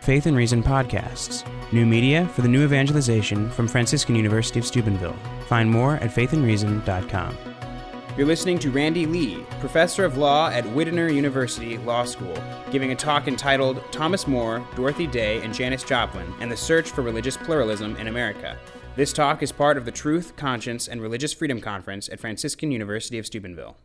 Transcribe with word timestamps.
Faith 0.00 0.24
and 0.24 0.34
Reason 0.34 0.62
podcasts, 0.62 1.44
new 1.74 1.84
media 1.84 2.26
for 2.28 2.40
the 2.40 2.48
new 2.48 2.64
evangelization 2.64 3.50
from 3.50 3.68
Franciscan 3.68 4.16
University 4.16 4.58
of 4.58 4.64
Steubenville. 4.64 5.16
Find 5.46 5.70
more 5.70 5.96
at 5.96 6.10
faithandreason.com. 6.10 7.36
You're 8.16 8.26
listening 8.26 8.58
to 8.60 8.70
Randy 8.70 9.04
Lee, 9.04 9.44
professor 9.60 10.06
of 10.06 10.16
law 10.16 10.48
at 10.48 10.66
Widener 10.72 11.08
University 11.08 11.76
Law 11.76 12.04
School, 12.04 12.34
giving 12.70 12.92
a 12.92 12.96
talk 12.96 13.28
entitled 13.28 13.82
Thomas 13.92 14.26
More, 14.26 14.66
Dorothy 14.74 15.06
Day, 15.06 15.42
and 15.42 15.52
Janis 15.52 15.84
Joplin 15.84 16.32
and 16.40 16.50
the 16.50 16.56
Search 16.56 16.90
for 16.90 17.02
Religious 17.02 17.36
Pluralism 17.36 17.94
in 17.96 18.06
America. 18.06 18.56
This 18.96 19.12
talk 19.12 19.42
is 19.42 19.52
part 19.52 19.76
of 19.76 19.84
the 19.84 19.92
Truth, 19.92 20.34
Conscience, 20.34 20.88
and 20.88 21.02
Religious 21.02 21.34
Freedom 21.34 21.60
Conference 21.60 22.08
at 22.08 22.20
Franciscan 22.20 22.72
University 22.72 23.18
of 23.18 23.26
Steubenville. 23.26 23.76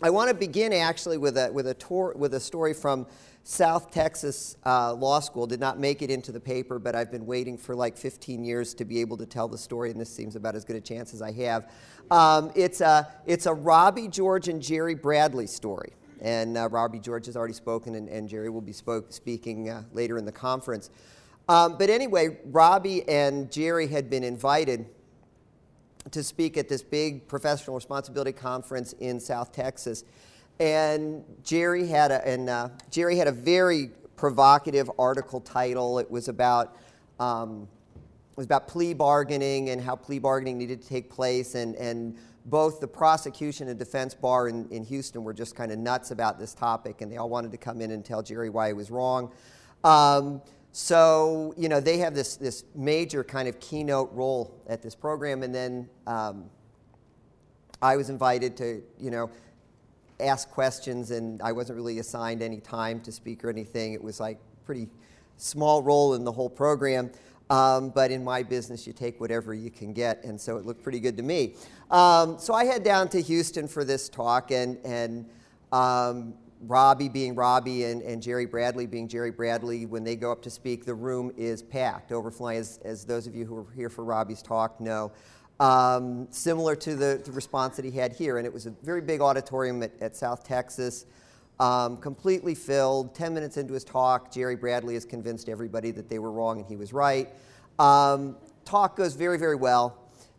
I 0.00 0.10
want 0.10 0.28
to 0.30 0.34
begin 0.34 0.72
actually 0.72 1.18
with 1.18 1.36
a, 1.36 1.50
with 1.52 1.66
a, 1.66 1.74
tour, 1.74 2.14
with 2.16 2.32
a 2.34 2.40
story 2.40 2.72
from 2.72 3.06
South 3.42 3.90
Texas 3.90 4.56
uh, 4.64 4.92
Law 4.94 5.20
School. 5.20 5.46
Did 5.46 5.60
not 5.60 5.78
make 5.78 6.02
it 6.02 6.10
into 6.10 6.32
the 6.32 6.40
paper, 6.40 6.78
but 6.78 6.94
I've 6.94 7.10
been 7.10 7.26
waiting 7.26 7.56
for 7.56 7.74
like 7.74 7.96
15 7.96 8.44
years 8.44 8.74
to 8.74 8.84
be 8.84 9.00
able 9.00 9.16
to 9.16 9.26
tell 9.26 9.48
the 9.48 9.58
story, 9.58 9.90
and 9.90 10.00
this 10.00 10.12
seems 10.12 10.36
about 10.36 10.54
as 10.54 10.64
good 10.64 10.76
a 10.76 10.80
chance 10.80 11.14
as 11.14 11.22
I 11.22 11.32
have. 11.32 11.72
Um, 12.10 12.52
it's, 12.54 12.80
a, 12.80 13.08
it's 13.26 13.46
a 13.46 13.54
Robbie 13.54 14.08
George 14.08 14.48
and 14.48 14.60
Jerry 14.60 14.94
Bradley 14.94 15.46
story. 15.46 15.92
And 16.20 16.58
uh, 16.58 16.68
Robbie 16.68 17.00
George 17.00 17.26
has 17.26 17.36
already 17.36 17.54
spoken, 17.54 17.94
and, 17.94 18.08
and 18.08 18.28
Jerry 18.28 18.50
will 18.50 18.60
be 18.60 18.72
spoke, 18.72 19.12
speaking 19.12 19.70
uh, 19.70 19.84
later 19.92 20.18
in 20.18 20.26
the 20.26 20.32
conference. 20.32 20.90
Um, 21.48 21.78
but 21.78 21.88
anyway, 21.88 22.38
Robbie 22.44 23.08
and 23.08 23.50
Jerry 23.50 23.86
had 23.86 24.10
been 24.10 24.22
invited 24.22 24.86
to 26.10 26.22
speak 26.22 26.56
at 26.56 26.68
this 26.68 26.82
big 26.82 27.26
professional 27.26 27.74
responsibility 27.74 28.32
conference 28.32 28.92
in 29.00 29.18
South 29.18 29.52
Texas 29.52 30.04
and 30.60 31.24
Jerry 31.42 31.86
had 31.86 32.12
a 32.12 32.26
and 32.28 32.48
uh, 32.48 32.68
Jerry 32.90 33.16
had 33.16 33.26
a 33.26 33.32
very 33.32 33.90
provocative 34.14 34.90
article 34.98 35.40
title. 35.40 35.98
It 35.98 36.10
was 36.10 36.28
about 36.28 36.76
um, 37.18 37.66
it 38.30 38.36
was 38.36 38.46
about 38.46 38.68
plea 38.68 38.92
bargaining 38.92 39.70
and 39.70 39.80
how 39.80 39.96
plea 39.96 40.18
bargaining 40.18 40.58
needed 40.58 40.82
to 40.82 40.88
take 40.88 41.10
place, 41.10 41.54
and 41.54 41.74
and 41.76 42.16
both 42.44 42.78
the 42.80 42.86
prosecution 42.86 43.68
and 43.68 43.78
defense 43.78 44.14
bar 44.14 44.48
in, 44.48 44.68
in 44.70 44.84
Houston 44.84 45.24
were 45.24 45.34
just 45.34 45.56
kind 45.56 45.72
of 45.72 45.78
nuts 45.78 46.10
about 46.10 46.38
this 46.38 46.54
topic, 46.54 47.00
and 47.00 47.10
they 47.10 47.16
all 47.16 47.28
wanted 47.28 47.50
to 47.52 47.58
come 47.58 47.80
in 47.80 47.90
and 47.90 48.04
tell 48.04 48.22
Jerry 48.22 48.50
why 48.50 48.68
he 48.68 48.72
was 48.74 48.90
wrong. 48.90 49.32
Um, 49.82 50.42
so 50.72 51.54
you 51.56 51.70
know 51.70 51.80
they 51.80 51.98
have 51.98 52.14
this 52.14 52.36
this 52.36 52.64
major 52.74 53.24
kind 53.24 53.48
of 53.48 53.58
keynote 53.60 54.12
role 54.12 54.54
at 54.66 54.82
this 54.82 54.94
program, 54.94 55.42
and 55.42 55.54
then 55.54 55.88
um, 56.06 56.50
I 57.80 57.96
was 57.96 58.10
invited 58.10 58.58
to 58.58 58.82
you 58.98 59.10
know 59.10 59.30
ask 60.24 60.50
questions, 60.50 61.10
and 61.10 61.40
I 61.42 61.52
wasn't 61.52 61.76
really 61.76 61.98
assigned 61.98 62.42
any 62.42 62.60
time 62.60 63.00
to 63.00 63.12
speak 63.12 63.44
or 63.44 63.50
anything. 63.50 63.92
It 63.92 64.02
was 64.02 64.20
like 64.20 64.38
pretty 64.64 64.88
small 65.36 65.82
role 65.82 66.14
in 66.14 66.24
the 66.24 66.32
whole 66.32 66.50
program. 66.50 67.10
Um, 67.50 67.90
but 67.90 68.12
in 68.12 68.22
my 68.22 68.44
business, 68.44 68.86
you 68.86 68.92
take 68.92 69.20
whatever 69.20 69.52
you 69.54 69.70
can 69.70 69.92
get, 69.92 70.22
and 70.22 70.40
so 70.40 70.56
it 70.56 70.64
looked 70.64 70.84
pretty 70.84 71.00
good 71.00 71.16
to 71.16 71.22
me. 71.24 71.56
Um, 71.90 72.38
so 72.38 72.54
I 72.54 72.64
head 72.64 72.84
down 72.84 73.08
to 73.08 73.20
Houston 73.20 73.66
for 73.66 73.82
this 73.82 74.08
talk, 74.08 74.52
and, 74.52 74.78
and 74.84 75.28
um, 75.72 76.34
Robbie 76.60 77.08
being 77.08 77.34
Robbie 77.34 77.84
and, 77.84 78.02
and 78.02 78.22
Jerry 78.22 78.46
Bradley 78.46 78.86
being 78.86 79.08
Jerry 79.08 79.32
Bradley, 79.32 79.84
when 79.84 80.04
they 80.04 80.14
go 80.14 80.30
up 80.30 80.42
to 80.42 80.50
speak, 80.50 80.84
the 80.84 80.94
room 80.94 81.32
is 81.36 81.60
packed, 81.60 82.12
overflowing, 82.12 82.58
as, 82.58 82.78
as 82.84 83.04
those 83.04 83.26
of 83.26 83.34
you 83.34 83.44
who 83.44 83.54
were 83.54 83.66
here 83.74 83.88
for 83.88 84.04
Robbie's 84.04 84.42
talk 84.42 84.80
know 84.80 85.10
um, 85.60 86.26
similar 86.30 86.74
to 86.74 86.96
the, 86.96 87.20
the, 87.22 87.32
response 87.32 87.76
that 87.76 87.84
he 87.84 87.90
had 87.90 88.14
here. 88.14 88.38
And 88.38 88.46
it 88.46 88.52
was 88.52 88.64
a 88.64 88.70
very 88.82 89.02
big 89.02 89.20
auditorium 89.20 89.82
at, 89.82 89.92
at 90.00 90.16
South 90.16 90.42
Texas, 90.42 91.04
um, 91.60 91.98
completely 91.98 92.54
filled. 92.54 93.14
10 93.14 93.34
minutes 93.34 93.58
into 93.58 93.74
his 93.74 93.84
talk, 93.84 94.32
Jerry 94.32 94.56
Bradley 94.56 94.94
has 94.94 95.04
convinced 95.04 95.50
everybody 95.50 95.90
that 95.90 96.08
they 96.08 96.18
were 96.18 96.32
wrong 96.32 96.58
and 96.58 96.66
he 96.66 96.76
was 96.76 96.94
right. 96.94 97.28
Um, 97.78 98.36
talk 98.64 98.96
goes 98.96 99.14
very, 99.14 99.38
very 99.38 99.54
well. 99.54 99.98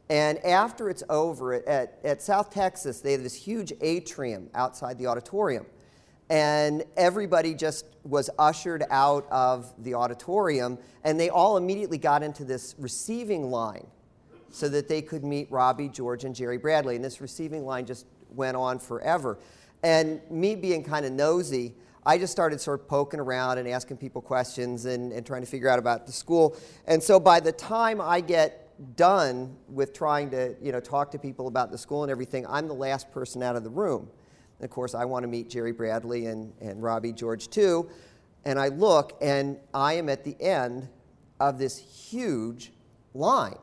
And 0.10 0.40
after 0.40 0.90
it's 0.90 1.04
over, 1.08 1.54
at, 1.70 2.00
at 2.04 2.22
South 2.22 2.52
Texas, 2.52 3.00
they 3.00 3.12
have 3.12 3.22
this 3.22 3.36
huge 3.36 3.72
atrium 3.80 4.50
outside 4.56 4.98
the 4.98 5.06
auditorium. 5.06 5.68
And 6.32 6.84
everybody 6.98 7.54
just 7.54 7.86
was 8.04 8.30
ushered 8.40 8.84
out 8.90 9.28
of 9.30 9.72
the 9.84 9.94
auditorium, 9.94 10.80
and 11.04 11.20
they 11.20 11.30
all 11.30 11.58
immediately 11.58 11.98
got 11.98 12.24
into 12.24 12.44
this 12.44 12.74
receiving 12.78 13.52
line 13.52 13.86
so 14.52 14.70
that 14.70 14.88
they 14.88 15.02
could 15.02 15.24
meet 15.24 15.52
Robbie, 15.52 15.90
George, 15.90 16.26
and 16.26 16.36
Jerry 16.36 16.58
Bradley. 16.58 16.96
And 16.96 17.04
this 17.04 17.22
receiving 17.22 17.66
line 17.66 17.86
just 17.86 18.06
went 18.30 18.56
on 18.58 18.80
forever. 18.80 19.40
And 19.84 20.22
me 20.30 20.56
being 20.56 20.84
kind 20.84 21.06
of 21.06 21.12
nosy, 21.12 21.74
I 22.06 22.18
just 22.18 22.32
started 22.32 22.60
sort 22.60 22.82
of 22.82 22.88
poking 22.88 23.20
around 23.20 23.58
and 23.58 23.68
asking 23.68 23.98
people 23.98 24.22
questions 24.22 24.86
and, 24.86 25.12
and 25.12 25.26
trying 25.26 25.42
to 25.42 25.48
figure 25.48 25.70
out 25.70 25.80
about 25.80 26.06
the 26.06 26.12
school. 26.12 26.58
And 26.88 27.02
so 27.02 27.20
by 27.20 27.40
the 27.40 27.52
time 27.52 28.02
I 28.02 28.22
get 28.22 28.58
done 28.96 29.56
with 29.68 29.94
trying 29.94 30.32
to 30.32 30.56
you 30.62 30.72
know, 30.72 30.80
talk 30.80 31.12
to 31.12 31.20
people 31.20 31.48
about 31.48 31.72
the 31.72 31.78
school 31.78 32.04
and 32.04 32.12
everything, 32.12 32.46
I'm 32.48 32.68
the 32.68 32.74
last 32.74 33.12
person 33.12 33.44
out 33.44 33.56
of 33.56 33.64
the 33.64 33.70
room. 33.70 34.10
And 34.60 34.66
of 34.66 34.72
course, 34.72 34.96
I 34.96 35.06
want 35.06 35.24
to 35.24 35.28
meet 35.28 35.50
Jerry 35.50 35.72
Bradley 35.72 36.26
and, 36.28 36.54
and 36.60 36.82
Robbie 36.82 37.14
George 37.14 37.50
too. 37.50 37.90
And 38.46 38.58
I 38.58 38.70
look, 38.70 39.18
and 39.22 39.58
I 39.74 39.94
am 39.94 40.10
at 40.10 40.24
the 40.24 40.36
end 40.42 40.90
of 41.40 41.60
this 41.60 41.78
huge 41.78 42.72
line 43.14 43.58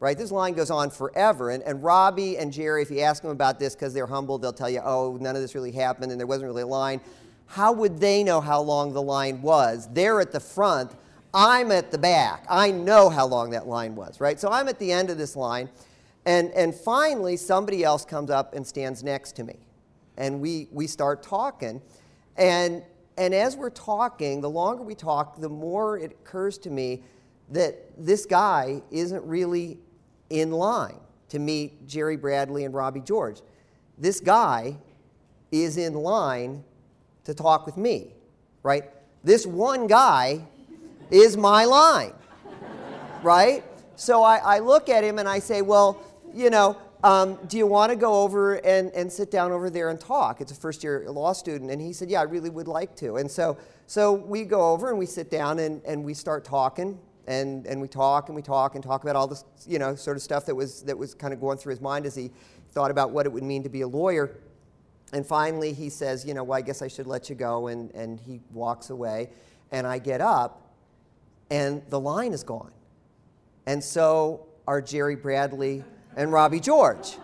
right? 0.00 0.16
This 0.18 0.30
line 0.30 0.54
goes 0.54 0.70
on 0.70 0.90
forever. 0.90 1.50
And, 1.50 1.62
and 1.62 1.82
Robbie 1.82 2.36
and 2.36 2.52
Jerry, 2.52 2.82
if 2.82 2.90
you 2.90 3.00
ask 3.00 3.22
them 3.22 3.30
about 3.30 3.58
this 3.58 3.74
because 3.74 3.94
they're 3.94 4.06
humble, 4.06 4.38
they'll 4.38 4.52
tell 4.52 4.70
you, 4.70 4.80
oh, 4.84 5.16
none 5.20 5.36
of 5.36 5.42
this 5.42 5.54
really 5.54 5.72
happened 5.72 6.10
and 6.10 6.20
there 6.20 6.26
wasn't 6.26 6.46
really 6.46 6.62
a 6.62 6.66
line. 6.66 7.00
How 7.46 7.72
would 7.72 7.98
they 7.98 8.24
know 8.24 8.40
how 8.40 8.60
long 8.60 8.92
the 8.92 9.02
line 9.02 9.42
was? 9.42 9.88
They're 9.92 10.20
at 10.20 10.32
the 10.32 10.40
front, 10.40 10.92
I'm 11.32 11.72
at 11.72 11.90
the 11.90 11.98
back. 11.98 12.46
I 12.48 12.70
know 12.70 13.10
how 13.10 13.26
long 13.26 13.50
that 13.50 13.66
line 13.66 13.96
was, 13.96 14.20
right? 14.20 14.38
So 14.38 14.50
I'm 14.50 14.68
at 14.68 14.78
the 14.78 14.92
end 14.92 15.10
of 15.10 15.18
this 15.18 15.34
line. 15.34 15.68
And, 16.26 16.50
and 16.52 16.74
finally, 16.74 17.36
somebody 17.36 17.84
else 17.84 18.04
comes 18.04 18.30
up 18.30 18.54
and 18.54 18.66
stands 18.66 19.02
next 19.02 19.32
to 19.36 19.44
me. 19.44 19.56
And 20.16 20.40
we, 20.40 20.68
we 20.70 20.86
start 20.86 21.22
talking. 21.22 21.82
And, 22.36 22.82
and 23.18 23.34
as 23.34 23.56
we're 23.56 23.70
talking, 23.70 24.40
the 24.40 24.50
longer 24.50 24.82
we 24.82 24.94
talk, 24.94 25.40
the 25.40 25.48
more 25.48 25.98
it 25.98 26.12
occurs 26.12 26.56
to 26.58 26.70
me 26.70 27.02
that 27.50 27.76
this 27.96 28.26
guy 28.26 28.82
isn't 28.90 29.24
really 29.24 29.78
in 30.30 30.50
line 30.50 30.98
to 31.28 31.38
meet 31.38 31.86
Jerry 31.86 32.16
Bradley 32.16 32.64
and 32.64 32.74
Robbie 32.74 33.00
George. 33.00 33.40
This 33.98 34.20
guy 34.20 34.76
is 35.52 35.76
in 35.76 35.94
line 35.94 36.64
to 37.24 37.34
talk 37.34 37.66
with 37.66 37.76
me, 37.76 38.12
right? 38.62 38.84
This 39.22 39.46
one 39.46 39.86
guy 39.86 40.44
is 41.10 41.36
my 41.36 41.64
line, 41.64 42.12
right? 43.22 43.64
So 43.96 44.22
I, 44.22 44.36
I, 44.38 44.58
look 44.58 44.88
at 44.88 45.04
him 45.04 45.18
and 45.18 45.28
I 45.28 45.38
say, 45.38 45.62
well, 45.62 46.02
you 46.34 46.50
know, 46.50 46.76
um, 47.04 47.38
do 47.46 47.56
you 47.56 47.66
want 47.66 47.90
to 47.90 47.96
go 47.96 48.22
over 48.22 48.54
and, 48.56 48.90
and 48.92 49.12
sit 49.12 49.30
down 49.30 49.52
over 49.52 49.70
there 49.70 49.90
and 49.90 50.00
talk? 50.00 50.40
It's 50.40 50.50
a 50.50 50.54
first 50.54 50.82
year 50.82 51.04
law 51.08 51.32
student. 51.32 51.70
And 51.70 51.80
he 51.80 51.92
said, 51.92 52.10
yeah, 52.10 52.20
I 52.20 52.24
really 52.24 52.50
would 52.50 52.66
like 52.66 52.96
to. 52.96 53.16
And 53.16 53.30
so, 53.30 53.56
so 53.86 54.12
we 54.12 54.44
go 54.44 54.72
over 54.72 54.88
and 54.88 54.98
we 54.98 55.06
sit 55.06 55.30
down 55.30 55.58
and, 55.58 55.82
and 55.84 56.02
we 56.02 56.14
start 56.14 56.44
talking 56.44 56.98
and, 57.26 57.66
and 57.66 57.80
we 57.80 57.88
talk 57.88 58.28
and 58.28 58.36
we 58.36 58.42
talk 58.42 58.74
and 58.74 58.84
talk 58.84 59.02
about 59.02 59.16
all 59.16 59.26
this, 59.26 59.44
you 59.66 59.78
know, 59.78 59.94
sort 59.94 60.16
of 60.16 60.22
stuff 60.22 60.46
that 60.46 60.54
was, 60.54 60.82
that 60.82 60.96
was 60.96 61.14
kind 61.14 61.32
of 61.32 61.40
going 61.40 61.58
through 61.58 61.70
his 61.70 61.80
mind 61.80 62.06
as 62.06 62.14
he 62.14 62.30
thought 62.72 62.90
about 62.90 63.10
what 63.10 63.26
it 63.26 63.32
would 63.32 63.42
mean 63.42 63.62
to 63.62 63.68
be 63.68 63.80
a 63.80 63.88
lawyer. 63.88 64.36
And 65.12 65.24
finally, 65.24 65.72
he 65.72 65.90
says, 65.90 66.24
you 66.24 66.34
know, 66.34 66.42
well, 66.44 66.58
I 66.58 66.62
guess 66.62 66.82
I 66.82 66.88
should 66.88 67.06
let 67.06 67.30
you 67.30 67.36
go. 67.36 67.68
And, 67.68 67.90
and 67.92 68.20
he 68.20 68.40
walks 68.52 68.90
away. 68.90 69.30
And 69.70 69.86
I 69.86 69.98
get 69.98 70.20
up, 70.20 70.72
and 71.50 71.82
the 71.88 71.98
line 71.98 72.32
is 72.32 72.44
gone. 72.44 72.72
And 73.66 73.82
so 73.82 74.46
are 74.66 74.80
Jerry 74.80 75.16
Bradley 75.16 75.84
and 76.16 76.32
Robbie 76.32 76.60
George, 76.60 77.16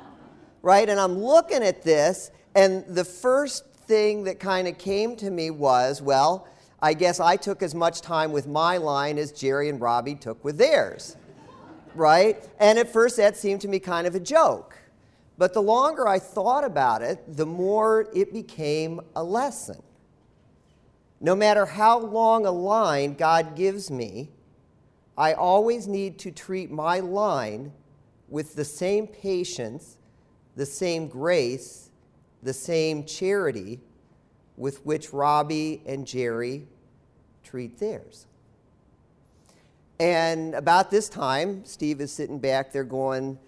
right? 0.62 0.88
And 0.88 0.98
I'm 0.98 1.18
looking 1.18 1.62
at 1.62 1.82
this, 1.82 2.30
and 2.54 2.84
the 2.86 3.04
first 3.04 3.66
thing 3.86 4.24
that 4.24 4.40
kind 4.40 4.66
of 4.66 4.78
came 4.78 5.16
to 5.16 5.30
me 5.30 5.50
was, 5.50 6.02
well, 6.02 6.48
I 6.82 6.94
guess 6.94 7.20
I 7.20 7.36
took 7.36 7.62
as 7.62 7.74
much 7.74 8.00
time 8.00 8.32
with 8.32 8.46
my 8.46 8.78
line 8.78 9.18
as 9.18 9.32
Jerry 9.32 9.68
and 9.68 9.80
Robbie 9.80 10.14
took 10.14 10.42
with 10.44 10.56
theirs. 10.56 11.16
Right? 11.94 12.42
And 12.58 12.78
at 12.78 12.90
first 12.92 13.16
that 13.18 13.36
seemed 13.36 13.60
to 13.62 13.68
me 13.68 13.78
kind 13.78 14.06
of 14.06 14.14
a 14.14 14.20
joke. 14.20 14.78
But 15.36 15.52
the 15.52 15.62
longer 15.62 16.06
I 16.06 16.18
thought 16.18 16.64
about 16.64 17.02
it, 17.02 17.36
the 17.36 17.46
more 17.46 18.08
it 18.14 18.32
became 18.32 19.00
a 19.16 19.22
lesson. 19.22 19.82
No 21.20 21.34
matter 21.34 21.66
how 21.66 21.98
long 21.98 22.46
a 22.46 22.50
line 22.50 23.14
God 23.14 23.56
gives 23.56 23.90
me, 23.90 24.30
I 25.18 25.34
always 25.34 25.86
need 25.86 26.18
to 26.20 26.30
treat 26.30 26.70
my 26.70 27.00
line 27.00 27.72
with 28.28 28.54
the 28.54 28.64
same 28.64 29.06
patience, 29.06 29.98
the 30.56 30.64
same 30.64 31.08
grace, 31.08 31.90
the 32.42 32.54
same 32.54 33.04
charity 33.04 33.80
with 34.60 34.84
which 34.84 35.12
Robbie 35.14 35.80
and 35.86 36.06
Jerry 36.06 36.66
treat 37.42 37.78
theirs. 37.78 38.26
And 39.98 40.54
about 40.54 40.90
this 40.90 41.08
time, 41.08 41.64
Steve 41.64 42.00
is 42.02 42.12
sitting 42.12 42.38
back 42.38 42.70
there 42.70 42.84
going, 42.84 43.38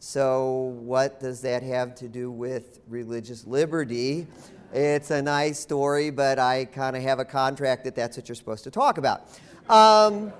So, 0.00 0.76
what 0.80 1.20
does 1.20 1.40
that 1.42 1.62
have 1.62 1.94
to 1.96 2.08
do 2.08 2.32
with 2.32 2.80
religious 2.88 3.46
liberty? 3.46 4.26
It's 4.72 5.12
a 5.12 5.22
nice 5.22 5.60
story, 5.60 6.10
but 6.10 6.40
I 6.40 6.64
kind 6.64 6.96
of 6.96 7.02
have 7.02 7.20
a 7.20 7.24
contract 7.24 7.84
that 7.84 7.94
that's 7.94 8.16
what 8.16 8.28
you're 8.28 8.34
supposed 8.34 8.64
to 8.64 8.70
talk 8.72 8.98
about. 8.98 9.28
Um, 9.68 10.32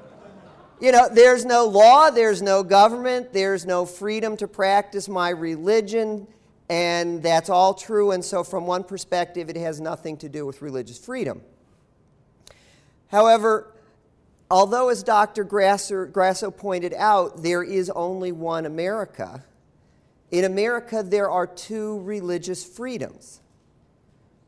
you 0.80 0.90
know, 0.90 1.08
there's 1.08 1.44
no 1.44 1.66
law, 1.66 2.10
there's 2.10 2.42
no 2.42 2.64
government, 2.64 3.32
there's 3.32 3.64
no 3.64 3.86
freedom 3.86 4.36
to 4.38 4.48
practice 4.48 5.08
my 5.08 5.30
religion, 5.30 6.26
and 6.68 7.22
that's 7.22 7.48
all 7.48 7.74
true. 7.74 8.10
And 8.10 8.24
so, 8.24 8.42
from 8.42 8.66
one 8.66 8.84
perspective, 8.84 9.48
it 9.48 9.56
has 9.56 9.80
nothing 9.80 10.16
to 10.18 10.28
do 10.28 10.44
with 10.46 10.62
religious 10.62 10.98
freedom. 10.98 11.42
However, 13.08 13.72
although, 14.50 14.88
as 14.88 15.02
Dr. 15.02 15.44
Grasso, 15.44 16.06
Grasso 16.06 16.50
pointed 16.50 16.94
out, 16.94 17.42
there 17.42 17.62
is 17.62 17.90
only 17.90 18.32
one 18.32 18.66
America, 18.66 19.44
in 20.30 20.44
America 20.44 21.02
there 21.02 21.30
are 21.30 21.46
two 21.46 22.00
religious 22.00 22.64
freedoms. 22.64 23.40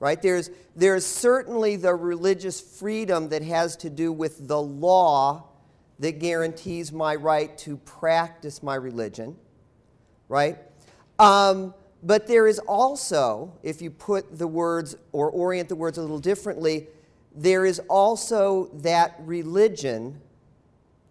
Right? 0.00 0.20
There's, 0.20 0.50
there's 0.76 1.04
certainly 1.04 1.74
the 1.74 1.92
religious 1.92 2.60
freedom 2.60 3.30
that 3.30 3.42
has 3.42 3.76
to 3.78 3.90
do 3.90 4.12
with 4.12 4.46
the 4.46 4.60
law 4.60 5.48
that 5.98 6.20
guarantees 6.20 6.92
my 6.92 7.16
right 7.16 7.56
to 7.58 7.76
practice 7.78 8.62
my 8.62 8.76
religion, 8.76 9.36
right? 10.28 10.56
Um, 11.18 11.74
but 12.02 12.26
there 12.26 12.46
is 12.46 12.58
also, 12.60 13.52
if 13.62 13.82
you 13.82 13.90
put 13.90 14.38
the 14.38 14.46
words 14.46 14.96
or 15.12 15.30
orient 15.30 15.68
the 15.68 15.76
words 15.76 15.98
a 15.98 16.00
little 16.00 16.18
differently, 16.18 16.86
there 17.34 17.64
is 17.64 17.80
also 17.88 18.70
that 18.74 19.16
religion 19.20 20.20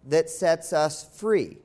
that 0.06 0.30
sets 0.30 0.72
us 0.72 1.08
free. 1.18 1.58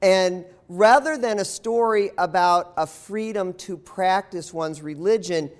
And 0.00 0.44
rather 0.68 1.16
than 1.16 1.38
a 1.40 1.44
story 1.44 2.10
about 2.18 2.72
a 2.76 2.86
freedom 2.86 3.54
to 3.54 3.76
practice 3.76 4.52
one's 4.52 4.82
religion, 4.82 5.50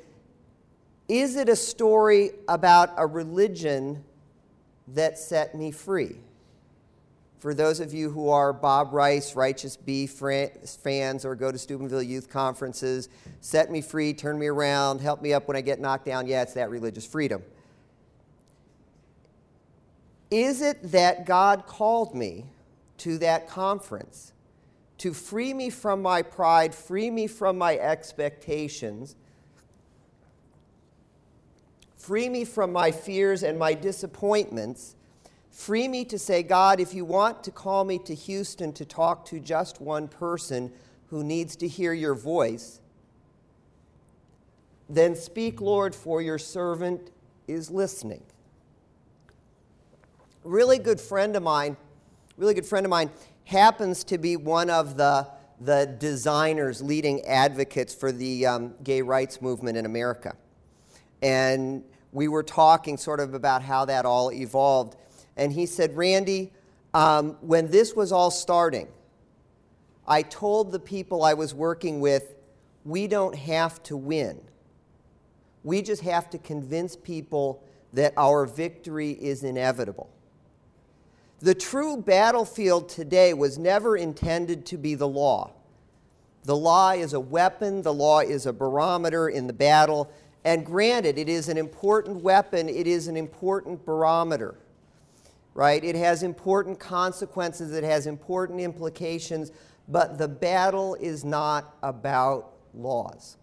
is 1.09 1.37
it 1.37 1.49
a 1.49 1.57
story 1.57 2.31
about 2.49 2.91
a 2.97 3.07
religion 3.07 4.05
that 4.89 5.19
set 5.19 5.55
me 5.55 5.71
free. 5.71 6.17
For 7.45 7.53
those 7.53 7.79
of 7.79 7.93
you 7.93 8.09
who 8.09 8.31
are 8.31 8.55
Bob 8.55 8.95
Rice, 8.95 9.37
Righteous 9.37 9.77
Beef 9.77 10.13
fans, 10.13 11.27
or 11.27 11.35
go 11.35 11.53
to 11.53 11.59
Steubenville 11.59 12.03
youth 12.03 12.31
conferences, 12.31 13.11
set 13.43 13.71
me 13.71 13.83
free, 13.83 14.15
turn 14.15 14.39
me 14.39 14.47
around, 14.47 15.03
help 15.03 15.21
me 15.21 15.35
up 15.35 15.47
when 15.47 15.55
I 15.55 15.61
get 15.61 15.79
knocked 15.79 16.07
down, 16.07 16.27
yeah, 16.27 16.41
it's 16.41 16.55
that 16.55 16.71
religious 16.71 17.05
freedom. 17.05 17.43
Is 20.31 20.63
it 20.63 20.91
that 20.93 21.27
God 21.27 21.67
called 21.67 22.15
me 22.15 22.47
to 22.97 23.19
that 23.19 23.47
conference 23.47 24.33
to 24.97 25.13
free 25.13 25.53
me 25.53 25.69
from 25.69 26.01
my 26.01 26.23
pride, 26.23 26.75
free 26.75 27.11
me 27.11 27.27
from 27.27 27.59
my 27.59 27.77
expectations, 27.77 29.17
Free 31.99 32.29
me 32.29 32.45
from 32.45 32.71
my 32.71 32.91
fears 32.91 33.43
and 33.43 33.59
my 33.59 33.73
disappointments. 33.73 34.95
Free 35.55 35.87
me 35.87 36.05
to 36.07 36.19
say, 36.19 36.43
God, 36.43 36.81
if 36.81 36.95
you 36.95 37.05
want 37.05 37.45
to 37.45 37.53
call 37.53 37.85
me 37.85 38.01
to 38.01 38.15
Houston 38.15 38.73
to 38.73 38.85
talk 38.85 39.25
to 39.27 39.39
just 39.39 39.81
one 39.81 40.09
person 40.09 40.73
who 41.07 41.23
needs 41.23 41.55
to 41.57 41.69
hear 41.69 41.93
your 41.93 42.17
voice, 42.17 42.81
then 44.89 45.15
speak, 45.15 45.61
Lord, 45.61 45.95
for 45.95 46.21
your 46.21 46.39
servant 46.39 47.13
is 47.47 47.71
listening. 47.71 48.25
Really 50.43 50.79
good 50.79 51.01
friend 51.01 51.37
of 51.37 51.45
mine, 51.45 51.77
really 52.37 52.55
good 52.55 52.67
friend 52.67 52.85
of 52.85 52.91
mine, 52.91 53.11
happens 53.45 54.03
to 54.05 54.19
be 54.19 54.37
one 54.37 54.69
of 54.71 54.97
the, 54.97 55.29
the 55.61 55.87
designers, 56.01 56.83
leading 56.83 57.25
advocates 57.27 57.95
for 57.95 58.11
the 58.11 58.45
um, 58.45 58.75
gay 58.83 59.03
rights 59.03 59.41
movement 59.41 59.79
in 59.79 59.87
America. 59.87 60.35
And 61.23 61.85
we 62.11 62.27
were 62.27 62.43
talking 62.43 62.97
sort 62.97 63.21
of 63.21 63.35
about 63.35 63.63
how 63.63 63.85
that 63.85 64.05
all 64.05 64.33
evolved. 64.33 64.97
And 65.37 65.53
he 65.53 65.67
said, 65.67 65.97
Randy, 65.97 66.53
um, 66.93 67.37
when 67.41 67.71
this 67.71 67.95
was 67.95 68.13
all 68.13 68.31
starting, 68.31 68.89
I 70.07 70.23
told 70.23 70.71
the 70.71 70.79
people 70.79 71.25
I 71.25 71.35
was 71.35 71.55
working 71.55 72.01
with, 72.01 72.35
we 72.85 73.07
don't 73.07 73.35
have 73.35 73.83
to 73.85 73.97
win. 73.97 74.41
We 75.63 75.81
just 75.81 76.03
have 76.03 76.29
to 76.31 76.39
convince 76.39 76.95
people 76.95 77.65
that 77.95 78.13
our 78.17 78.45
victory 78.45 79.13
is 79.13 79.43
inevitable. 79.45 80.11
The 81.41 81.55
true 81.55 81.97
battlefield 81.97 82.89
today 82.89 83.35
was 83.35 83.59
never 83.59 83.97
intended 83.97 84.67
to 84.67 84.77
be 84.77 84.95
the 84.95 85.09
law. 85.09 85.53
The 86.45 86.57
law 86.57 86.91
is 86.91 87.15
a 87.15 87.21
weapon, 87.21 87.83
the 87.83 87.93
law 87.93 88.21
is 88.21 88.47
a 88.47 88.53
barometer 88.53 89.29
in 89.29 89.47
the 89.47 89.53
battle. 89.53 90.11
And 90.45 90.65
granted, 90.65 91.17
it 91.17 91.29
is 91.29 91.49
an 91.49 91.57
important 91.57 92.23
weapon, 92.23 92.69
it 92.69 92.87
is 92.87 93.09
an 93.09 93.17
important 93.17 93.85
barometer, 93.87 94.57
right? 95.55 95.83
It 95.83 95.95
has 95.97 96.23
important 96.23 96.79
consequences, 96.81 97.73
it 97.73 97.85
has 97.85 98.07
important 98.07 98.61
implications, 98.61 99.53
but 99.89 100.19
the 100.19 100.29
battle 100.29 100.97
is 100.97 101.25
not 101.25 101.77
about 101.83 102.53
laws. 102.75 103.37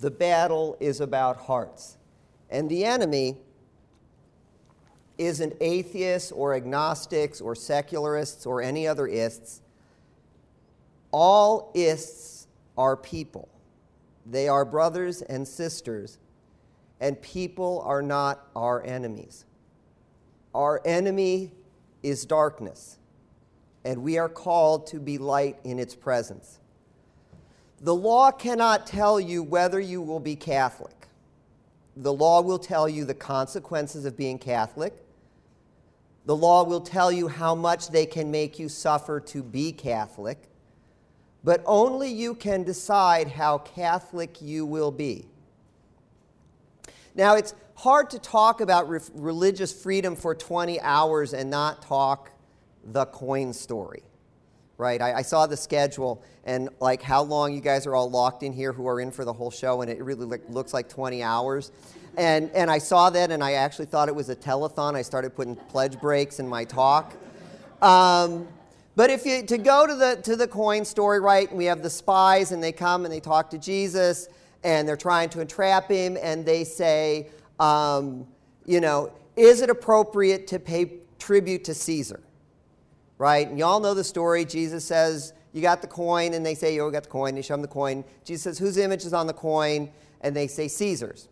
The 0.00 0.10
battle 0.10 0.76
is 0.80 1.00
about 1.00 1.36
hearts. 1.36 1.96
And 2.50 2.68
the 2.68 2.84
enemy 2.84 3.38
isn't 5.18 5.54
atheists 5.60 6.32
or 6.32 6.54
agnostics 6.54 7.40
or 7.40 7.54
secularists 7.54 8.46
or 8.46 8.60
any 8.60 8.86
other 8.86 9.06
ists. 9.06 9.62
All 11.10 11.70
ists 11.74 12.46
are 12.76 12.96
people. 12.96 13.48
They 14.26 14.48
are 14.48 14.64
brothers 14.64 15.22
and 15.22 15.46
sisters, 15.46 16.18
and 17.00 17.20
people 17.20 17.82
are 17.84 18.02
not 18.02 18.48
our 18.56 18.82
enemies. 18.82 19.44
Our 20.54 20.80
enemy 20.84 21.52
is 22.02 22.24
darkness, 22.24 22.98
and 23.84 24.02
we 24.02 24.18
are 24.18 24.28
called 24.28 24.86
to 24.88 25.00
be 25.00 25.18
light 25.18 25.58
in 25.64 25.78
its 25.78 25.94
presence. 25.94 26.60
The 27.80 27.94
law 27.94 28.30
cannot 28.30 28.86
tell 28.86 29.18
you 29.18 29.42
whether 29.42 29.80
you 29.80 30.00
will 30.00 30.20
be 30.20 30.36
Catholic. 30.36 31.08
The 31.96 32.12
law 32.12 32.40
will 32.40 32.58
tell 32.58 32.88
you 32.88 33.04
the 33.04 33.14
consequences 33.14 34.04
of 34.04 34.16
being 34.16 34.38
Catholic. 34.38 34.94
The 36.26 36.36
law 36.36 36.64
will 36.64 36.80
tell 36.80 37.12
you 37.12 37.28
how 37.28 37.54
much 37.54 37.88
they 37.88 38.06
can 38.06 38.30
make 38.30 38.58
you 38.58 38.68
suffer 38.68 39.20
to 39.20 39.42
be 39.42 39.72
Catholic 39.72 40.48
but 41.44 41.62
only 41.66 42.10
you 42.10 42.34
can 42.34 42.64
decide 42.64 43.28
how 43.28 43.58
Catholic 43.58 44.40
you 44.40 44.64
will 44.64 44.90
be. 44.90 45.26
Now, 47.14 47.36
it's 47.36 47.54
hard 47.84 48.08
to 48.08 48.18
talk 48.18 48.62
about 48.62 48.88
re- 48.88 48.98
religious 49.12 49.70
freedom 49.70 50.16
for 50.16 50.34
20 50.34 50.80
hours 50.80 51.34
and 51.34 51.50
not 51.50 51.82
talk 51.82 52.30
the 52.82 53.04
coin 53.04 53.52
story, 53.52 54.02
right? 54.78 55.02
I, 55.02 55.16
I, 55.18 55.22
saw 55.22 55.46
the 55.46 55.58
schedule 55.58 56.24
and 56.44 56.70
like 56.80 57.02
how 57.02 57.22
long 57.22 57.52
you 57.52 57.60
guys 57.60 57.86
are 57.86 57.94
all 57.94 58.10
locked 58.10 58.42
in 58.42 58.54
here 58.54 58.72
who 58.72 58.88
are 58.88 59.00
in 59.00 59.10
for 59.10 59.26
the 59.26 59.34
whole 59.34 59.50
show, 59.50 59.82
and 59.82 59.90
it 59.90 60.02
really 60.02 60.24
look, 60.24 60.40
looks 60.48 60.72
like 60.72 60.88
20 60.88 61.22
hours. 61.22 61.72
And, 62.16 62.50
and 62.52 62.70
I 62.70 62.78
saw 62.78 63.10
that 63.10 63.30
and 63.30 63.44
I 63.44 63.52
actually 63.52 63.84
thought 63.84 64.08
it 64.08 64.14
was 64.14 64.30
a 64.30 64.36
telethon. 64.36 64.94
I 64.94 65.02
started 65.02 65.36
putting 65.36 65.54
pledge 65.54 66.00
breaks 66.00 66.40
in 66.40 66.48
my 66.48 66.64
talk. 66.64 67.12
Um, 67.82 68.48
but 68.96 69.10
if 69.10 69.26
you 69.26 69.42
to 69.42 69.58
go 69.58 69.86
to 69.86 69.94
the 69.94 70.20
to 70.22 70.36
the 70.36 70.48
coin 70.48 70.86
story, 70.86 71.20
right? 71.20 71.54
We 71.54 71.66
have 71.66 71.82
the 71.82 71.90
spies, 71.90 72.50
and 72.52 72.64
they 72.64 72.72
come 72.72 73.04
and 73.04 73.12
they 73.12 73.20
talk 73.20 73.50
to 73.50 73.58
Jesus, 73.58 74.28
and 74.62 74.88
they're 74.88 74.96
trying 74.96 75.28
to 75.30 75.40
entrap 75.42 75.90
him, 75.90 76.16
and 76.22 76.46
they 76.46 76.64
say, 76.64 77.28
um, 77.60 78.26
you 78.64 78.80
know, 78.80 79.12
is 79.36 79.60
it 79.60 79.70
appropriate 79.70 80.46
to 80.48 80.58
pay 80.58 80.98
tribute 81.18 81.64
to 81.64 81.74
Caesar? 81.74 82.20
Right? 83.18 83.48
And 83.48 83.58
y'all 83.58 83.80
know 83.80 83.94
the 83.94 84.04
story. 84.04 84.44
Jesus 84.44 84.84
says, 84.84 85.32
"You 85.52 85.62
got 85.62 85.80
the 85.82 85.88
coin," 85.88 86.34
and 86.34 86.44
they 86.44 86.54
say, 86.54 86.74
"You 86.74 86.90
got 86.90 87.04
the 87.04 87.08
coin." 87.08 87.34
They 87.34 87.42
show 87.42 87.54
him 87.54 87.62
the 87.62 87.68
coin. 87.68 88.04
Jesus 88.24 88.42
says, 88.42 88.58
"Whose 88.58 88.76
image 88.76 89.04
is 89.04 89.12
on 89.12 89.26
the 89.26 89.32
coin?" 89.32 89.90
And 90.20 90.34
they 90.34 90.46
say, 90.48 90.68
"Caesar's." 90.68 91.28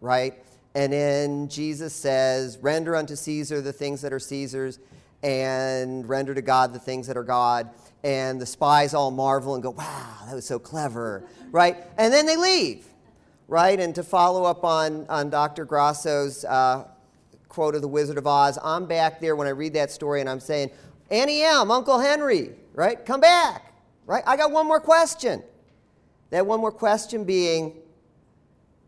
Right? 0.00 0.42
And 0.74 0.92
then 0.92 1.48
Jesus 1.48 1.94
says, 1.94 2.58
"Render 2.60 2.96
unto 2.96 3.16
Caesar 3.16 3.60
the 3.60 3.72
things 3.72 4.00
that 4.02 4.12
are 4.12 4.18
Caesar's." 4.18 4.78
and 5.22 6.08
render 6.08 6.34
to 6.34 6.42
God 6.42 6.72
the 6.72 6.78
things 6.78 7.06
that 7.06 7.16
are 7.16 7.24
God. 7.24 7.70
And 8.04 8.40
the 8.40 8.46
spies 8.46 8.94
all 8.94 9.10
marvel 9.10 9.54
and 9.54 9.62
go, 9.62 9.70
wow, 9.70 10.18
that 10.26 10.34
was 10.34 10.46
so 10.46 10.58
clever, 10.58 11.24
right? 11.50 11.76
And 11.98 12.12
then 12.12 12.26
they 12.26 12.36
leave, 12.36 12.86
right? 13.48 13.78
And 13.78 13.94
to 13.94 14.02
follow 14.02 14.44
up 14.44 14.64
on, 14.64 15.06
on 15.08 15.30
Dr. 15.30 15.64
Grasso's 15.64 16.44
uh, 16.44 16.84
quote 17.48 17.74
of 17.74 17.82
The 17.82 17.88
Wizard 17.88 18.18
of 18.18 18.26
Oz, 18.26 18.58
I'm 18.62 18.86
back 18.86 19.20
there 19.20 19.36
when 19.36 19.46
I 19.46 19.50
read 19.50 19.74
that 19.74 19.90
story 19.90 20.20
and 20.20 20.28
I'm 20.28 20.40
saying, 20.40 20.70
Auntie 21.10 21.42
M, 21.42 21.70
Uncle 21.70 22.00
Henry, 22.00 22.52
right? 22.74 23.04
Come 23.04 23.20
back, 23.20 23.72
right? 24.06 24.24
I 24.26 24.36
got 24.36 24.50
one 24.50 24.66
more 24.66 24.80
question. 24.80 25.42
That 26.30 26.46
one 26.46 26.60
more 26.60 26.72
question 26.72 27.24
being, 27.24 27.74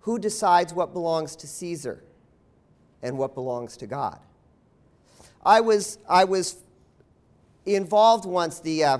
who 0.00 0.18
decides 0.18 0.74
what 0.74 0.92
belongs 0.92 1.36
to 1.36 1.46
Caesar 1.46 2.02
and 3.02 3.16
what 3.16 3.34
belongs 3.34 3.76
to 3.76 3.86
God? 3.86 4.18
I 5.44 5.60
was, 5.60 5.98
I 6.08 6.24
was 6.24 6.56
involved 7.64 8.24
once. 8.24 8.58
The, 8.58 8.84
uh, 8.84 8.98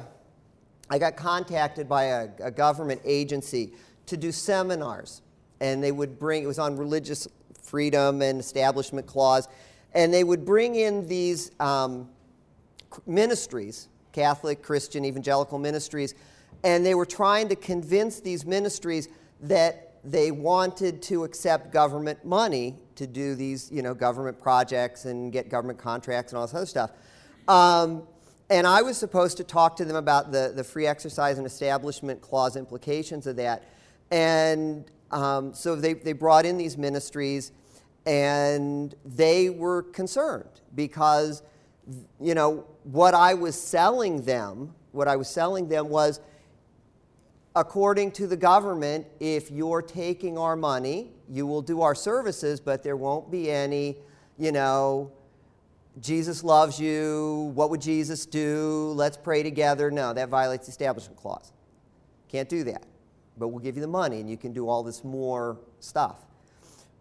I 0.88 0.98
got 0.98 1.16
contacted 1.16 1.88
by 1.88 2.04
a, 2.04 2.28
a 2.40 2.50
government 2.50 3.00
agency 3.04 3.72
to 4.06 4.16
do 4.16 4.30
seminars. 4.30 5.22
And 5.60 5.82
they 5.82 5.92
would 5.92 6.18
bring, 6.18 6.42
it 6.42 6.46
was 6.46 6.58
on 6.58 6.76
religious 6.76 7.28
freedom 7.62 8.22
and 8.22 8.40
establishment 8.40 9.06
clause. 9.06 9.48
And 9.92 10.12
they 10.12 10.24
would 10.24 10.44
bring 10.44 10.74
in 10.74 11.06
these 11.08 11.50
um, 11.60 12.08
ministries, 13.06 13.88
Catholic, 14.12 14.62
Christian, 14.62 15.04
evangelical 15.04 15.58
ministries, 15.58 16.14
and 16.64 16.84
they 16.84 16.94
were 16.94 17.06
trying 17.06 17.48
to 17.48 17.56
convince 17.56 18.20
these 18.20 18.44
ministries 18.44 19.08
that 19.42 19.94
they 20.04 20.30
wanted 20.30 21.02
to 21.02 21.24
accept 21.24 21.72
government 21.72 22.24
money 22.24 22.76
to 22.96 23.06
do 23.06 23.34
these, 23.34 23.70
you 23.70 23.82
know, 23.82 23.94
government 23.94 24.40
projects 24.40 25.04
and 25.04 25.32
get 25.32 25.48
government 25.48 25.78
contracts 25.78 26.32
and 26.32 26.38
all 26.38 26.46
this 26.46 26.54
other 26.54 26.66
stuff. 26.66 26.90
Um, 27.46 28.02
and 28.50 28.66
I 28.66 28.82
was 28.82 28.96
supposed 28.96 29.36
to 29.36 29.44
talk 29.44 29.76
to 29.76 29.84
them 29.84 29.96
about 29.96 30.32
the, 30.32 30.52
the 30.54 30.64
free 30.64 30.86
exercise 30.86 31.38
and 31.38 31.46
establishment 31.46 32.20
clause 32.20 32.56
implications 32.56 33.26
of 33.26 33.36
that. 33.36 33.64
And 34.10 34.84
um, 35.10 35.54
so 35.54 35.76
they, 35.76 35.94
they 35.94 36.12
brought 36.12 36.44
in 36.44 36.58
these 36.58 36.76
ministries, 36.76 37.52
and 38.06 38.94
they 39.04 39.50
were 39.50 39.82
concerned 39.82 40.60
because, 40.74 41.42
you 42.20 42.34
know, 42.34 42.64
what 42.84 43.14
I 43.14 43.34
was 43.34 43.60
selling 43.60 44.22
them, 44.22 44.74
what 44.92 45.08
I 45.08 45.16
was 45.16 45.28
selling 45.28 45.68
them 45.68 45.88
was, 45.88 46.20
according 47.56 48.12
to 48.12 48.26
the 48.26 48.36
government, 48.36 49.06
if 49.20 49.50
you're 49.50 49.82
taking 49.82 50.38
our 50.38 50.56
money, 50.56 51.10
you 51.28 51.46
will 51.46 51.62
do 51.62 51.82
our 51.82 51.94
services, 51.94 52.60
but 52.60 52.82
there 52.82 52.96
won't 52.96 53.30
be 53.30 53.50
any, 53.50 53.96
you 54.38 54.52
know, 54.52 55.10
Jesus 56.00 56.44
loves 56.44 56.78
you, 56.78 57.50
what 57.54 57.70
would 57.70 57.80
Jesus 57.80 58.24
do? 58.24 58.92
Let's 58.94 59.16
pray 59.16 59.42
together. 59.42 59.90
No, 59.90 60.12
that 60.12 60.28
violates 60.28 60.66
the 60.66 60.70
establishment 60.70 61.16
clause. 61.16 61.52
Can't 62.28 62.48
do 62.48 62.62
that 62.64 62.84
but 63.38 63.48
we'll 63.48 63.62
give 63.62 63.76
you 63.76 63.82
the 63.82 63.88
money 63.88 64.20
and 64.20 64.28
you 64.28 64.36
can 64.36 64.52
do 64.52 64.68
all 64.68 64.82
this 64.82 65.04
more 65.04 65.58
stuff. 65.80 66.16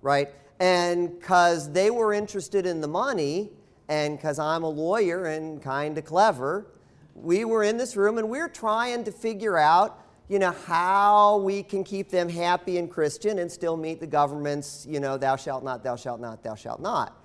Right? 0.02 0.30
And 0.60 1.20
because 1.20 1.72
they 1.72 1.90
were 1.90 2.14
interested 2.14 2.66
in 2.66 2.82
the 2.82 2.88
money, 2.88 3.52
and 3.90 4.18
because 4.18 4.40
I'm 4.40 4.64
a 4.64 4.70
lawyer 4.70 5.26
and 5.26 5.62
kind 5.62 5.98
of 5.98 6.06
clever, 6.06 6.68
we 7.16 7.46
were 7.46 7.64
in 7.64 7.78
this 7.78 7.96
room 7.96 8.18
and 8.18 8.30
we 8.30 8.40
we're 8.40 8.50
trying 8.50 9.04
to 9.06 9.12
figure 9.12 9.58
out, 9.58 10.04
you 10.28 10.40
know, 10.40 10.52
how 10.52 11.38
we 11.38 11.64
can 11.64 11.84
keep 11.84 12.10
them 12.10 12.28
happy 12.28 12.78
and 12.78 12.92
Christian 12.92 13.40
and 13.40 13.52
still 13.52 13.78
meet 13.78 14.00
the 14.00 14.08
government's, 14.08 14.86
you 14.90 15.00
know, 15.00 15.18
thou 15.18 15.36
shalt 15.36 15.64
not, 15.64 15.84
thou 15.84 15.96
shalt 15.96 16.20
not, 16.20 16.44
thou 16.44 16.56
shalt 16.56 16.82
not. 16.82 17.18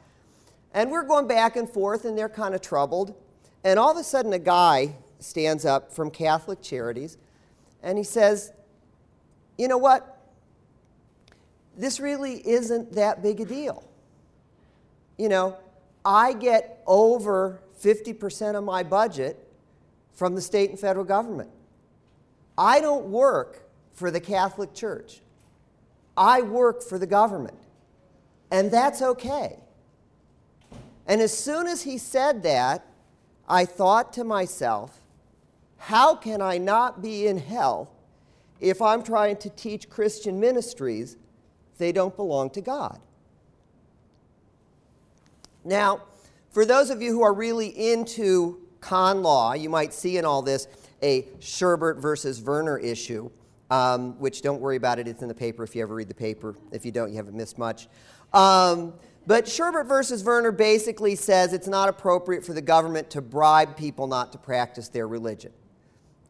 And 0.73 0.91
we're 0.91 1.03
going 1.03 1.27
back 1.27 1.57
and 1.57 1.69
forth 1.69 2.05
and 2.05 2.17
they're 2.17 2.29
kind 2.29 2.55
of 2.55 2.61
troubled. 2.61 3.15
And 3.65 3.79
all 3.79 3.91
of 3.91 3.97
a 3.97 4.05
sudden, 4.05 4.33
a 4.33 4.39
guy 4.39 4.97
stands 5.19 5.65
up 5.65 5.93
from 5.93 6.11
Catholic 6.11 6.63
Charities 6.63 7.19
and 7.83 7.99
he 7.99 8.05
says, 8.05 8.53
you 9.59 9.69
know 9.69 9.79
what? 9.79 10.19
This 11.77 12.01
really 12.01 12.47
isn't 12.47 12.93
that 12.93 13.23
big 13.23 13.41
a 13.41 13.45
deal. 13.45 13.85
You 15.17 15.29
know, 15.29 15.57
I 16.05 16.33
get 16.33 16.83
over 16.87 17.61
50% 17.83 18.55
of 18.55 18.65
my 18.65 18.83
budget 18.83 19.39
from 20.15 20.35
the 20.35 20.43
state 20.43 20.71
and 20.71 20.79
federal 20.79 21.05
government. 21.05 21.51
I 22.57 22.81
don't 22.81 23.07
work 23.07 23.69
for 23.93 24.11
the 24.11 24.21
Catholic 24.21 24.75
Church. 24.75 25.21
I 26.17 26.43
work 26.43 26.83
for 26.83 26.99
the 26.99 27.07
government. 27.07 27.59
And 28.51 28.71
that's 28.71 29.01
okay. 29.01 29.59
And 31.07 31.21
as 31.21 31.37
soon 31.37 31.67
as 31.67 31.83
he 31.83 31.99
said 31.99 32.43
that, 32.43 32.87
I 33.49 33.65
thought 33.65 34.13
to 34.15 34.25
myself, 34.25 35.01
how 35.79 36.15
can 36.15 36.41
I 36.41 36.59
not 36.59 37.03
be 37.03 37.27
in 37.27 37.39
hell 37.39 37.91
if 38.63 38.81
I'm 38.81 39.03
trying 39.03 39.37
to 39.39 39.51
teach 39.51 39.91
Christian 39.91 40.39
ministries, 40.39 41.17
they 41.79 41.91
don't 41.91 42.15
belong 42.15 42.49
to 42.51 42.61
God. 42.61 43.01
Now, 45.65 46.03
for 46.51 46.65
those 46.65 46.89
of 46.89 47.03
you 47.03 47.11
who 47.11 47.23
are 47.23 47.35
really 47.35 47.69
into 47.69 48.61
con 48.81 49.23
law, 49.23 49.53
you 49.55 49.69
might 49.69 49.93
see 49.93 50.17
in 50.17 50.25
all 50.25 50.43
this 50.43 50.69
a 51.03 51.23
Sherbert 51.41 52.01
versus 52.01 52.39
Verner 52.39 52.79
issue, 52.79 53.31
um, 53.71 54.19
which 54.21 54.43
don't 54.43 54.61
worry 54.61 54.77
about 54.77 55.01
it, 55.01 55.09
it's 55.09 55.23
in 55.23 55.29
the 55.29 55.35
paper 55.35 55.65
if 55.65 55.75
you 55.75 55.83
ever 55.83 55.95
read 55.95 56.09
the 56.09 56.15
paper. 56.15 56.55
If 56.71 56.85
you 56.87 56.93
don't, 56.93 57.11
you 57.11 57.17
haven't 57.17 57.35
missed 57.35 57.59
much. 57.59 57.89
Um, 58.33 58.95
but 59.27 59.47
Sherbert 59.47 59.89
versus 59.89 60.23
Verner 60.23 60.53
basically 60.53 61.17
says 61.17 61.53
it's 61.53 61.69
not 61.69 61.89
appropriate 61.89 62.45
for 62.45 62.53
the 62.53 62.63
government 62.63 63.11
to 63.11 63.21
bribe 63.21 63.77
people 63.77 64.07
not 64.07 64.31
to 64.33 64.39
practice 64.39 64.89
their 64.89 65.09
religion 65.09 65.53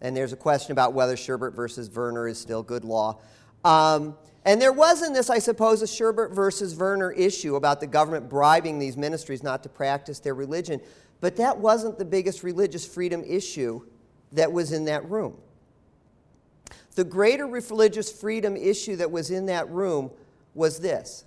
and 0.02 0.16
there's 0.16 0.32
a 0.32 0.36
question 0.36 0.72
about 0.72 0.92
whether 0.92 1.16
Sherbert 1.16 1.54
versus 1.54 1.88
Verner 1.88 2.28
is 2.28 2.38
still 2.38 2.62
good 2.62 2.84
law. 2.84 3.20
Um, 3.64 4.16
and 4.44 4.60
there 4.60 4.72
was 4.72 5.02
in 5.02 5.12
this, 5.12 5.30
I 5.30 5.38
suppose, 5.38 5.80
a 5.80 5.86
Sherbert 5.86 6.34
versus 6.34 6.72
Verner 6.72 7.12
issue 7.12 7.54
about 7.54 7.78
the 7.78 7.86
government 7.86 8.28
bribing 8.28 8.80
these 8.80 8.96
ministries 8.96 9.44
not 9.44 9.62
to 9.62 9.68
practice 9.68 10.18
their 10.18 10.34
religion. 10.34 10.80
But 11.20 11.36
that 11.36 11.56
wasn't 11.56 11.98
the 11.98 12.04
biggest 12.04 12.42
religious 12.42 12.84
freedom 12.84 13.22
issue 13.24 13.82
that 14.32 14.52
was 14.52 14.72
in 14.72 14.86
that 14.86 15.08
room. 15.08 15.36
The 16.96 17.04
greater 17.04 17.46
religious 17.46 18.10
freedom 18.10 18.56
issue 18.56 18.96
that 18.96 19.10
was 19.10 19.30
in 19.30 19.46
that 19.46 19.70
room 19.70 20.10
was 20.54 20.80
this 20.80 21.24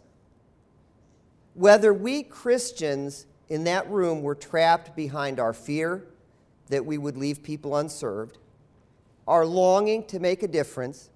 whether 1.54 1.94
we 1.94 2.22
Christians 2.22 3.26
in 3.48 3.64
that 3.64 3.90
room 3.90 4.22
were 4.22 4.36
trapped 4.36 4.94
behind 4.94 5.40
our 5.40 5.54
fear 5.54 6.06
that 6.68 6.86
we 6.86 6.98
would 6.98 7.16
leave 7.16 7.42
people 7.42 7.78
unserved, 7.78 8.38
our 9.28 9.46
longing 9.46 10.06
to 10.06 10.20
make 10.20 10.44
a 10.44 10.48
difference, 10.48 11.10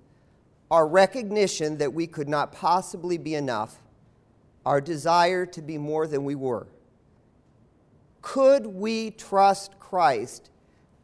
our 0.71 0.87
recognition 0.87 1.77
that 1.77 1.93
we 1.93 2.07
could 2.07 2.27
not 2.29 2.51
possibly 2.51 3.17
be 3.17 3.35
enough, 3.35 3.79
our 4.65 4.81
desire 4.81 5.45
to 5.45 5.61
be 5.61 5.77
more 5.77 6.07
than 6.07 6.23
we 6.23 6.35
were. 6.35 6.67
Could 8.21 8.65
we 8.65 9.11
trust 9.11 9.79
Christ 9.79 10.49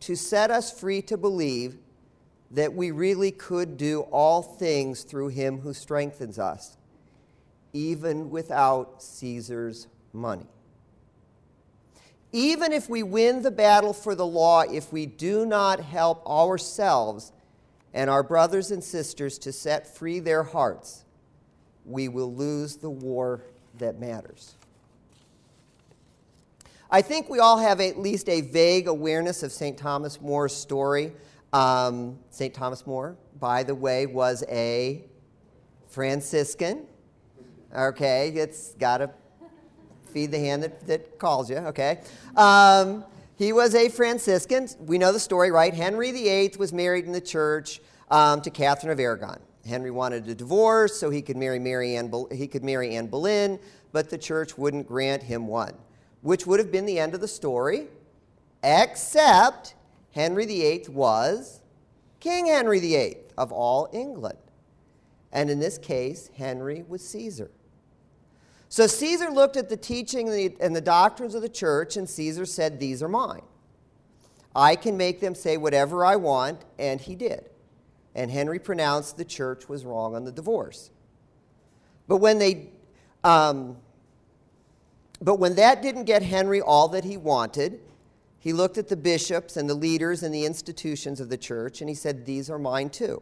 to 0.02 0.16
set 0.16 0.52
us 0.52 0.78
free 0.78 1.02
to 1.04 1.18
believe 1.18 1.78
that 2.52 2.74
we 2.74 2.92
really 2.92 3.32
could 3.32 3.78
do 3.78 4.02
all 4.12 4.42
things 4.42 5.04
through 5.04 5.30
him 5.30 5.60
who 5.60 5.74
strengthens 5.74 6.38
us, 6.38 6.78
even 7.74 8.30
without 8.30 9.02
Caesar's 9.02 9.88
money? 10.14 10.46
Even 12.36 12.74
if 12.74 12.90
we 12.90 13.02
win 13.02 13.44
the 13.44 13.50
battle 13.50 13.94
for 13.94 14.14
the 14.14 14.26
law, 14.26 14.60
if 14.60 14.92
we 14.92 15.06
do 15.06 15.46
not 15.46 15.80
help 15.80 16.28
ourselves 16.28 17.32
and 17.94 18.10
our 18.10 18.24
brothers 18.24 18.72
and 18.72 18.84
sisters 18.84 19.38
to 19.38 19.54
set 19.54 19.88
free 19.88 20.20
their 20.20 20.44
hearts, 20.44 21.06
we 21.86 22.10
will 22.10 22.36
lose 22.36 22.76
the 22.76 22.90
war 22.90 23.42
that 23.78 24.02
matters. 24.02 24.56
I 26.92 27.02
think 27.02 27.30
we 27.30 27.40
all 27.40 27.58
have 27.58 27.80
at 27.80 27.98
least 27.98 28.28
a 28.28 28.42
vague 28.42 28.90
awareness 28.90 29.42
of 29.42 29.54
St. 29.54 29.78
Thomas 29.78 30.20
More's 30.20 30.54
story. 30.54 31.14
Um, 31.54 32.20
St. 32.32 32.54
Thomas 32.54 32.86
More, 32.86 33.16
by 33.40 33.64
the 33.64 33.76
way, 33.76 34.08
was 34.08 34.44
a 34.50 35.06
Franciscan. 35.88 36.86
Okay, 37.74 38.34
it's 38.36 38.74
got 38.74 39.02
a 39.02 39.10
feed 40.16 40.32
the 40.32 40.40
hand 40.40 40.64
that, 40.64 40.88
that 40.88 41.20
calls 41.20 41.50
you, 41.50 41.58
okay? 41.58 42.00
Um, 42.38 43.04
he 43.38 43.52
was 43.52 43.76
a 43.76 43.90
Franciscan. 43.90 44.70
We 44.80 44.98
know 44.98 45.12
the 45.12 45.20
story, 45.20 45.52
right? 45.52 45.74
Henry 45.74 46.14
VIII 46.14 46.54
was 46.58 46.72
married 46.72 47.04
in 47.04 47.12
the 47.12 47.20
church 47.20 47.82
um, 48.10 48.40
to 48.44 48.50
Catherine 48.50 48.94
of 48.94 49.00
Aragon. 49.02 49.42
Henry 49.68 49.92
wanted 49.92 50.26
a 50.30 50.34
divorce 50.34 50.98
so 50.98 51.10
he 51.10 51.22
could 51.22 51.36
marry 51.36 51.60
Mary 51.60 51.98
Anne, 51.98 52.10
he 52.32 52.48
could 52.48 52.64
marry 52.64 52.96
Anne 52.96 53.08
Boleyn, 53.08 53.60
but 53.92 54.10
the 54.10 54.18
church 54.18 54.58
wouldn't 54.58 54.88
grant 54.88 55.22
him 55.22 55.48
one, 55.48 55.74
which 56.22 56.48
would 56.48 56.62
have 56.62 56.72
been 56.72 56.86
the 56.86 56.98
end 56.98 57.14
of 57.14 57.20
the 57.20 57.28
story, 57.28 57.88
except 58.64 59.76
Henry 60.14 60.46
VIII 60.46 60.86
was 60.92 61.60
King 62.22 62.46
Henry 62.46 62.80
VIII 62.80 63.18
of 63.38 63.52
all 63.52 63.90
England. 63.92 64.40
And 65.34 65.50
in 65.50 65.60
this 65.60 65.78
case, 65.78 66.30
Henry 66.38 66.86
was 66.88 67.06
Caesar. 67.10 67.52
So 68.70 68.88
Caesar 68.88 69.30
looked 69.30 69.58
at 69.58 69.70
the 69.70 69.78
teaching 69.78 70.30
and 70.60 70.76
the 70.76 70.82
doctrines 70.82 71.36
of 71.36 71.42
the 71.42 71.50
church, 71.50 71.98
and 71.98 72.10
Caesar 72.10 72.46
said, 72.46 72.80
These 72.80 73.04
are 73.04 73.08
mine. 73.08 73.44
I 74.56 74.76
can 74.76 74.96
make 74.96 75.20
them 75.20 75.36
say 75.36 75.58
whatever 75.58 76.06
I 76.06 76.16
want, 76.16 76.62
and 76.80 77.00
he 77.00 77.16
did. 77.16 77.50
And 78.16 78.32
Henry 78.32 78.60
pronounced 78.60 79.18
the 79.18 79.26
church 79.26 79.68
was 79.68 79.84
wrong 79.84 80.16
on 80.16 80.24
the 80.24 80.32
divorce. 80.32 80.90
But 82.08 82.18
when 82.18 82.40
they, 82.40 82.70
um, 83.24 83.78
but 85.22 85.40
when 85.40 85.56
that 85.56 85.82
didn't 85.82 86.06
get 86.06 86.24
Henry 86.24 86.62
all 86.62 86.88
that 86.90 87.04
he 87.04 87.18
wanted, 87.18 87.82
he 88.40 88.54
looked 88.54 88.78
at 88.78 88.88
the 88.88 88.96
bishops 88.96 89.58
and 89.58 89.70
the 89.70 89.74
leaders 89.74 90.24
and 90.24 90.34
the 90.34 90.46
institutions 90.46 91.20
of 91.20 91.30
the 91.30 91.38
church, 91.38 91.82
and 91.82 91.90
he 91.90 91.96
said, 91.96 92.26
These 92.26 92.50
are 92.50 92.60
mine 92.60 92.90
too. 92.90 93.22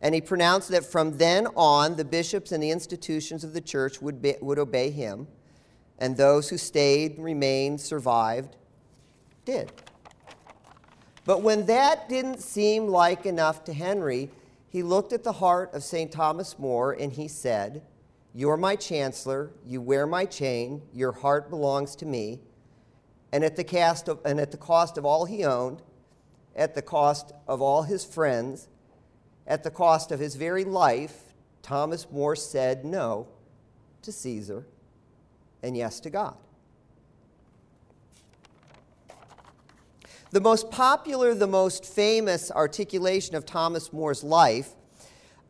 And 0.00 0.14
he 0.14 0.20
pronounced 0.20 0.68
that 0.70 0.84
from 0.84 1.18
then 1.18 1.48
on, 1.56 1.96
the 1.96 2.04
bishops 2.04 2.52
and 2.52 2.62
the 2.62 2.70
institutions 2.70 3.42
of 3.42 3.52
the 3.52 3.60
church 3.60 4.00
would, 4.00 4.22
be, 4.22 4.34
would 4.40 4.58
obey 4.58 4.90
him, 4.90 5.26
and 5.98 6.16
those 6.16 6.48
who 6.48 6.56
stayed, 6.56 7.18
remained, 7.18 7.80
survived, 7.80 8.56
did. 9.44 9.72
But 11.24 11.42
when 11.42 11.66
that 11.66 12.08
didn't 12.08 12.40
seem 12.40 12.86
like 12.86 13.26
enough 13.26 13.64
to 13.64 13.72
Henry, 13.72 14.30
he 14.70 14.82
looked 14.82 15.12
at 15.12 15.24
the 15.24 15.32
heart 15.32 15.74
of 15.74 15.82
St. 15.82 16.12
Thomas 16.12 16.58
More 16.58 16.92
and 16.92 17.12
he 17.12 17.28
said, 17.28 17.82
You're 18.34 18.56
my 18.56 18.76
chancellor, 18.76 19.50
you 19.66 19.80
wear 19.80 20.06
my 20.06 20.24
chain, 20.24 20.82
your 20.92 21.12
heart 21.12 21.50
belongs 21.50 21.96
to 21.96 22.06
me. 22.06 22.40
And 23.32 23.44
at 23.44 23.56
the, 23.56 24.02
of, 24.06 24.20
and 24.24 24.40
at 24.40 24.52
the 24.52 24.56
cost 24.56 24.96
of 24.96 25.04
all 25.04 25.24
he 25.24 25.44
owned, 25.44 25.82
at 26.56 26.74
the 26.74 26.82
cost 26.82 27.32
of 27.46 27.60
all 27.60 27.82
his 27.82 28.04
friends, 28.04 28.68
at 29.48 29.64
the 29.64 29.70
cost 29.70 30.12
of 30.12 30.20
his 30.20 30.36
very 30.36 30.64
life, 30.64 31.34
Thomas 31.62 32.06
More 32.12 32.36
said 32.36 32.84
no 32.84 33.26
to 34.02 34.12
Caesar 34.12 34.66
and 35.62 35.76
yes 35.76 35.98
to 36.00 36.10
God. 36.10 36.36
The 40.30 40.40
most 40.42 40.70
popular, 40.70 41.34
the 41.34 41.46
most 41.46 41.86
famous 41.86 42.50
articulation 42.50 43.34
of 43.34 43.46
Thomas 43.46 43.92
More's 43.94 44.22
life 44.22 44.74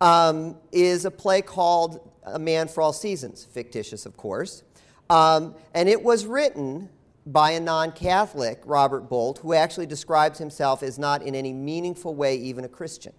um, 0.00 0.56
is 0.70 1.04
a 1.04 1.10
play 1.10 1.42
called 1.42 2.08
A 2.22 2.38
Man 2.38 2.68
for 2.68 2.82
All 2.82 2.92
Seasons, 2.92 3.44
fictitious, 3.44 4.06
of 4.06 4.16
course. 4.16 4.62
Um, 5.10 5.56
and 5.74 5.88
it 5.88 6.00
was 6.00 6.26
written 6.26 6.88
by 7.26 7.50
a 7.52 7.60
non 7.60 7.90
Catholic, 7.90 8.62
Robert 8.64 9.08
Bolt, 9.08 9.38
who 9.38 9.52
actually 9.52 9.86
describes 9.86 10.38
himself 10.38 10.84
as 10.84 10.96
not 10.96 11.22
in 11.22 11.34
any 11.34 11.52
meaningful 11.52 12.14
way 12.14 12.36
even 12.36 12.64
a 12.64 12.68
Christian. 12.68 13.12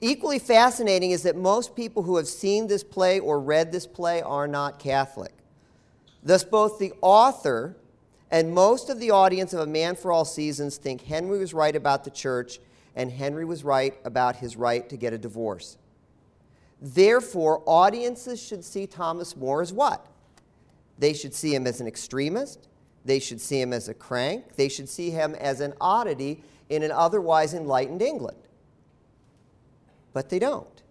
Equally 0.00 0.38
fascinating 0.38 1.12
is 1.12 1.22
that 1.22 1.36
most 1.36 1.74
people 1.74 2.02
who 2.02 2.16
have 2.16 2.28
seen 2.28 2.66
this 2.66 2.84
play 2.84 3.20
or 3.20 3.40
read 3.40 3.72
this 3.72 3.86
play 3.86 4.20
are 4.22 4.46
not 4.46 4.78
Catholic. 4.78 5.32
Thus, 6.22 6.44
both 6.44 6.78
the 6.78 6.92
author 7.00 7.76
and 8.30 8.52
most 8.52 8.90
of 8.90 8.98
the 8.98 9.10
audience 9.10 9.52
of 9.52 9.60
A 9.60 9.66
Man 9.66 9.94
for 9.94 10.10
All 10.10 10.24
Seasons 10.24 10.76
think 10.76 11.02
Henry 11.02 11.38
was 11.38 11.54
right 11.54 11.74
about 11.74 12.04
the 12.04 12.10
church 12.10 12.58
and 12.96 13.10
Henry 13.10 13.44
was 13.44 13.64
right 13.64 13.94
about 14.04 14.36
his 14.36 14.56
right 14.56 14.88
to 14.88 14.96
get 14.96 15.12
a 15.12 15.18
divorce. 15.18 15.76
Therefore, 16.80 17.62
audiences 17.66 18.42
should 18.42 18.64
see 18.64 18.86
Thomas 18.86 19.36
More 19.36 19.62
as 19.62 19.72
what? 19.72 20.06
They 20.98 21.12
should 21.12 21.34
see 21.34 21.54
him 21.54 21.66
as 21.66 21.80
an 21.80 21.86
extremist. 21.86 22.68
They 23.04 23.18
should 23.18 23.40
see 23.40 23.60
him 23.60 23.72
as 23.72 23.88
a 23.88 23.94
crank. 23.94 24.56
They 24.56 24.68
should 24.68 24.88
see 24.88 25.10
him 25.10 25.34
as 25.34 25.60
an 25.60 25.74
oddity 25.80 26.42
in 26.68 26.82
an 26.82 26.90
otherwise 26.90 27.54
enlightened 27.54 28.02
England. 28.02 28.38
But 30.14 30.30
they 30.30 30.38
don't, 30.38 30.82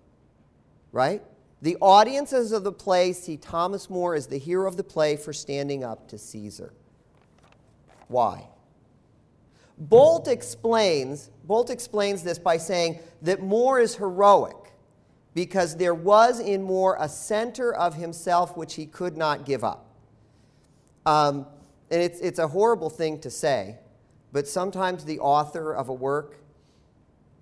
right? 0.91 1.23
The 1.63 1.77
audiences 1.81 2.51
of 2.51 2.63
the 2.63 2.73
play 2.73 3.13
see 3.13 3.37
Thomas 3.37 3.89
More 3.89 4.13
as 4.13 4.27
the 4.27 4.37
hero 4.37 4.67
of 4.67 4.77
the 4.77 4.83
play 4.83 5.15
for 5.15 5.33
standing 5.33 5.83
up 5.83 6.09
to 6.09 6.17
Caesar. 6.19 6.73
Why? 8.09 8.49
Bolt 9.77 10.27
explains, 10.27 11.31
Bolt 11.45 11.69
explains 11.69 12.21
this 12.21 12.37
by 12.37 12.57
saying 12.57 12.99
that 13.21 13.41
More 13.41 13.79
is 13.79 13.95
heroic 13.95 14.57
because 15.33 15.77
there 15.77 15.95
was 15.95 16.39
in 16.39 16.61
More 16.61 16.97
a 16.99 17.07
center 17.07 17.73
of 17.73 17.95
himself 17.95 18.57
which 18.57 18.75
he 18.75 18.85
could 18.85 19.15
not 19.17 19.45
give 19.45 19.63
up. 19.63 19.87
Um, 21.05 21.47
and 21.89 22.01
it's, 22.01 22.19
it's 22.19 22.39
a 22.39 22.47
horrible 22.49 22.89
thing 22.89 23.19
to 23.21 23.29
say, 23.29 23.77
but 24.33 24.47
sometimes 24.47 25.05
the 25.05 25.19
author 25.19 25.73
of 25.73 25.89
a 25.89 25.93
work 25.93 26.39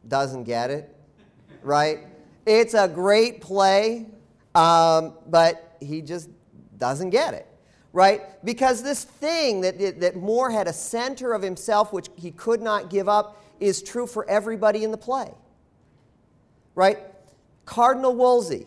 doesn't 0.08 0.44
get 0.44 0.70
it, 0.70 0.96
right? 1.62 2.00
It's 2.46 2.74
a 2.74 2.88
great 2.88 3.42
play, 3.42 4.08
um, 4.56 5.14
but 5.28 5.78
he 5.80 6.02
just 6.02 6.30
doesn't 6.78 7.12
get 7.12 7.34
it 7.34 7.48
right? 7.94 8.22
Because 8.46 8.84
this 8.84 9.04
thing 9.04 9.62
that, 9.62 10.00
that 10.00 10.16
More 10.16 10.50
had 10.50 10.68
a 10.68 10.74
center 10.74 11.34
of 11.34 11.42
himself 11.42 11.92
which 11.92 12.10
he 12.16 12.32
could 12.32 12.62
not 12.62 12.90
give 12.90 13.10
up 13.10 13.44
is 13.60 13.84
true 13.84 14.08
for 14.08 14.28
everybody 14.30 14.84
in 14.84 14.92
the 14.92 14.98
play, 14.98 15.32
right? 16.74 17.00
Cardinal 17.66 18.16
Wolsey 18.16 18.66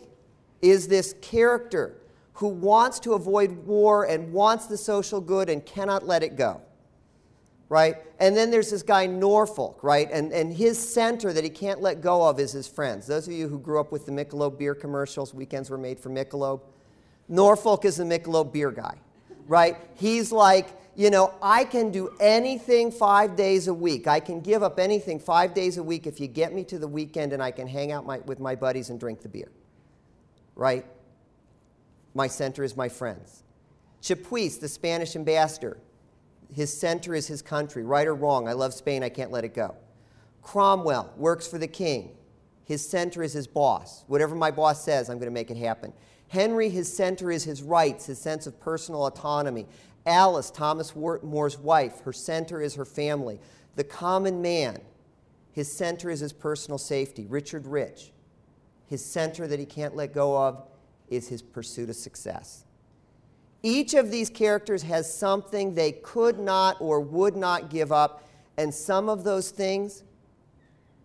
is 0.62 0.88
this 0.88 1.14
character 1.20 1.96
who 2.34 2.48
wants 2.48 3.00
to 3.00 3.14
avoid 3.14 3.50
war 3.66 4.04
and 4.04 4.32
wants 4.32 4.66
the 4.66 4.76
social 4.76 5.20
good 5.20 5.48
and 5.48 5.64
cannot 5.64 6.06
let 6.06 6.22
it 6.22 6.36
go. 6.36 6.60
Right? 7.74 7.96
And 8.20 8.36
then 8.36 8.52
there's 8.52 8.70
this 8.70 8.82
guy 8.82 9.06
Norfolk, 9.06 9.82
right? 9.82 10.08
And, 10.12 10.32
and 10.32 10.52
his 10.52 10.78
center 10.78 11.32
that 11.32 11.42
he 11.42 11.50
can't 11.50 11.80
let 11.80 12.00
go 12.00 12.22
of 12.28 12.38
is 12.38 12.52
his 12.52 12.68
friends. 12.68 13.06
Those 13.06 13.26
of 13.26 13.32
you 13.32 13.48
who 13.48 13.58
grew 13.58 13.80
up 13.80 13.90
with 13.90 14.06
the 14.06 14.12
Michelob 14.12 14.58
beer 14.58 14.74
commercials, 14.74 15.34
weekends 15.34 15.70
were 15.70 15.78
made 15.78 15.98
for 15.98 16.08
Michelob. 16.08 16.60
Norfolk 17.28 17.84
is 17.84 17.96
the 17.96 18.04
Michelob 18.04 18.52
beer 18.52 18.70
guy 18.70 18.96
right? 19.46 19.76
He's 19.94 20.32
like, 20.32 20.68
you 20.96 21.10
know, 21.10 21.34
I 21.42 21.64
can 21.64 21.90
do 21.90 22.14
anything 22.20 22.90
five 22.90 23.36
days 23.36 23.68
a 23.68 23.74
week. 23.74 24.06
I 24.06 24.20
can 24.20 24.40
give 24.40 24.62
up 24.62 24.78
anything 24.78 25.18
five 25.18 25.54
days 25.54 25.76
a 25.76 25.82
week 25.82 26.06
if 26.06 26.20
you 26.20 26.28
get 26.28 26.54
me 26.54 26.64
to 26.64 26.78
the 26.78 26.88
weekend 26.88 27.32
and 27.32 27.42
I 27.42 27.50
can 27.50 27.66
hang 27.66 27.92
out 27.92 28.06
my, 28.06 28.18
with 28.20 28.38
my 28.38 28.54
buddies 28.54 28.90
and 28.90 29.00
drink 29.00 29.22
the 29.22 29.28
beer, 29.28 29.50
right? 30.54 30.86
My 32.14 32.28
center 32.28 32.62
is 32.62 32.76
my 32.76 32.88
friends. 32.88 33.42
Chapuys, 34.02 34.60
the 34.60 34.68
Spanish 34.68 35.16
ambassador, 35.16 35.78
his 36.54 36.72
center 36.72 37.14
is 37.14 37.26
his 37.26 37.42
country, 37.42 37.84
right 37.84 38.06
or 38.06 38.14
wrong. 38.14 38.48
I 38.48 38.52
love 38.52 38.72
Spain, 38.72 39.02
I 39.02 39.08
can't 39.08 39.30
let 39.30 39.44
it 39.44 39.54
go. 39.54 39.74
Cromwell 40.42 41.12
works 41.16 41.46
for 41.46 41.58
the 41.58 41.66
king. 41.66 42.10
His 42.64 42.86
center 42.86 43.22
is 43.22 43.32
his 43.32 43.46
boss. 43.46 44.04
Whatever 44.06 44.34
my 44.34 44.50
boss 44.50 44.84
says, 44.84 45.10
I'm 45.10 45.18
going 45.18 45.30
to 45.30 45.34
make 45.34 45.50
it 45.50 45.56
happen. 45.56 45.92
Henry, 46.28 46.68
his 46.68 46.94
center 46.94 47.30
is 47.30 47.44
his 47.44 47.62
rights, 47.62 48.06
his 48.06 48.18
sense 48.18 48.46
of 48.46 48.58
personal 48.60 49.06
autonomy. 49.06 49.66
Alice, 50.06 50.50
Thomas 50.50 50.94
More's 50.94 51.58
wife, 51.58 52.00
her 52.04 52.12
center 52.12 52.60
is 52.60 52.74
her 52.74 52.84
family. 52.84 53.40
The 53.76 53.84
common 53.84 54.40
man, 54.40 54.80
his 55.52 55.70
center 55.70 56.10
is 56.10 56.20
his 56.20 56.32
personal 56.32 56.78
safety. 56.78 57.26
Richard 57.26 57.66
Rich, 57.66 58.12
his 58.86 59.04
center 59.04 59.46
that 59.46 59.58
he 59.58 59.66
can't 59.66 59.96
let 59.96 60.12
go 60.12 60.36
of 60.36 60.62
is 61.08 61.28
his 61.28 61.42
pursuit 61.42 61.90
of 61.90 61.96
success. 61.96 62.64
Each 63.64 63.94
of 63.94 64.10
these 64.10 64.28
characters 64.28 64.82
has 64.82 65.10
something 65.10 65.74
they 65.74 65.92
could 65.92 66.38
not 66.38 66.76
or 66.82 67.00
would 67.00 67.34
not 67.34 67.70
give 67.70 67.92
up, 67.92 68.22
and 68.58 68.72
some 68.72 69.08
of 69.08 69.24
those 69.24 69.50
things 69.50 70.04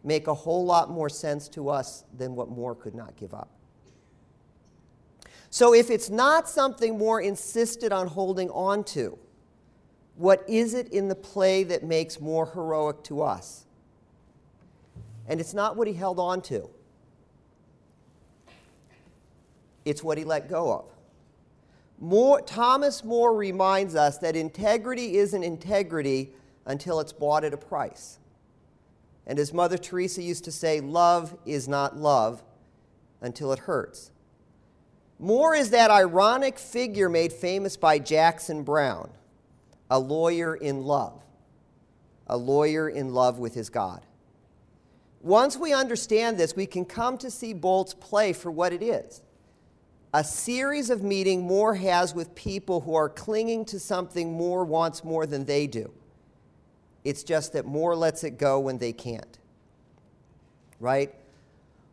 make 0.03 0.27
a 0.27 0.33
whole 0.33 0.65
lot 0.65 0.89
more 0.89 1.07
sense 1.07 1.47
to 1.49 1.69
us 1.69 2.03
than 2.17 2.35
what 2.35 2.49
More 2.49 2.75
could 2.75 2.93
not 2.93 3.15
give 3.15 3.33
up. 3.33 3.49
So 5.49 5.73
if 5.73 5.89
it's 5.89 6.09
not 6.09 6.49
something 6.49 6.97
More 6.97 7.21
insisted 7.21 7.93
on 7.93 8.07
holding 8.07 8.49
on 8.49 8.83
to, 8.85 9.17
what 10.17 10.43
is 10.45 10.73
it 10.73 10.89
in 10.89 11.07
the 11.07 11.15
play 11.15 11.63
that 11.63 11.85
makes 11.85 12.19
More 12.19 12.45
heroic 12.45 13.03
to 13.05 13.21
us? 13.21 13.67
And 15.29 15.39
it's 15.39 15.53
not 15.53 15.77
what 15.77 15.87
he 15.87 15.93
held 15.93 16.19
on 16.19 16.41
to. 16.41 16.69
It's 19.85 20.03
what 20.03 20.17
he 20.17 20.25
let 20.25 20.49
go 20.49 20.73
of. 20.73 20.98
More, 21.99 22.41
Thomas 22.41 23.03
More 23.03 23.35
reminds 23.35 23.93
us 23.95 24.17
that 24.19 24.35
integrity 24.35 25.17
isn't 25.17 25.43
integrity 25.43 26.31
until 26.65 26.99
it's 26.99 27.11
bought 27.11 27.43
at 27.43 27.53
a 27.53 27.57
price. 27.57 28.19
And 29.27 29.37
as 29.37 29.53
Mother 29.53 29.77
Teresa 29.77 30.23
used 30.23 30.45
to 30.45 30.51
say, 30.51 30.79
love 30.79 31.37
is 31.45 31.67
not 31.67 31.97
love 31.97 32.41
until 33.21 33.51
it 33.51 33.59
hurts. 33.59 34.11
More 35.19 35.53
is 35.53 35.71
that 35.71 35.91
ironic 35.91 36.57
figure 36.57 37.09
made 37.09 37.33
famous 37.33 37.75
by 37.75 37.99
Jackson 37.99 38.63
Browne, 38.63 39.11
a 39.91 39.99
lawyer 39.99 40.55
in 40.55 40.83
love, 40.83 41.21
a 42.27 42.37
lawyer 42.37 42.87
in 42.87 43.13
love 43.13 43.39
with 43.39 43.53
his 43.53 43.69
God. 43.69 44.05
Once 45.21 45.57
we 45.57 45.73
understand 45.73 46.37
this, 46.37 46.55
we 46.55 46.65
can 46.65 46.85
come 46.85 47.17
to 47.17 47.29
see 47.29 47.51
Bolt's 47.51 47.93
play 47.93 48.31
for 48.31 48.49
what 48.49 48.71
it 48.71 48.81
is 48.81 49.21
a 50.13 50.23
series 50.23 50.89
of 50.89 51.03
meeting 51.03 51.41
More 51.41 51.75
has 51.75 52.15
with 52.15 52.33
people 52.33 52.81
who 52.81 52.95
are 52.95 53.09
clinging 53.09 53.65
to 53.65 53.79
something 53.79 54.33
More 54.33 54.65
wants 54.65 55.03
more 55.03 55.25
than 55.25 55.45
they 55.45 55.67
do. 55.67 55.91
It's 57.03 57.23
just 57.23 57.53
that 57.53 57.65
More 57.65 57.95
lets 57.95 58.23
it 58.23 58.37
go 58.37 58.59
when 58.59 58.79
they 58.79 58.91
can't. 58.91 59.37
Right? 60.79 61.13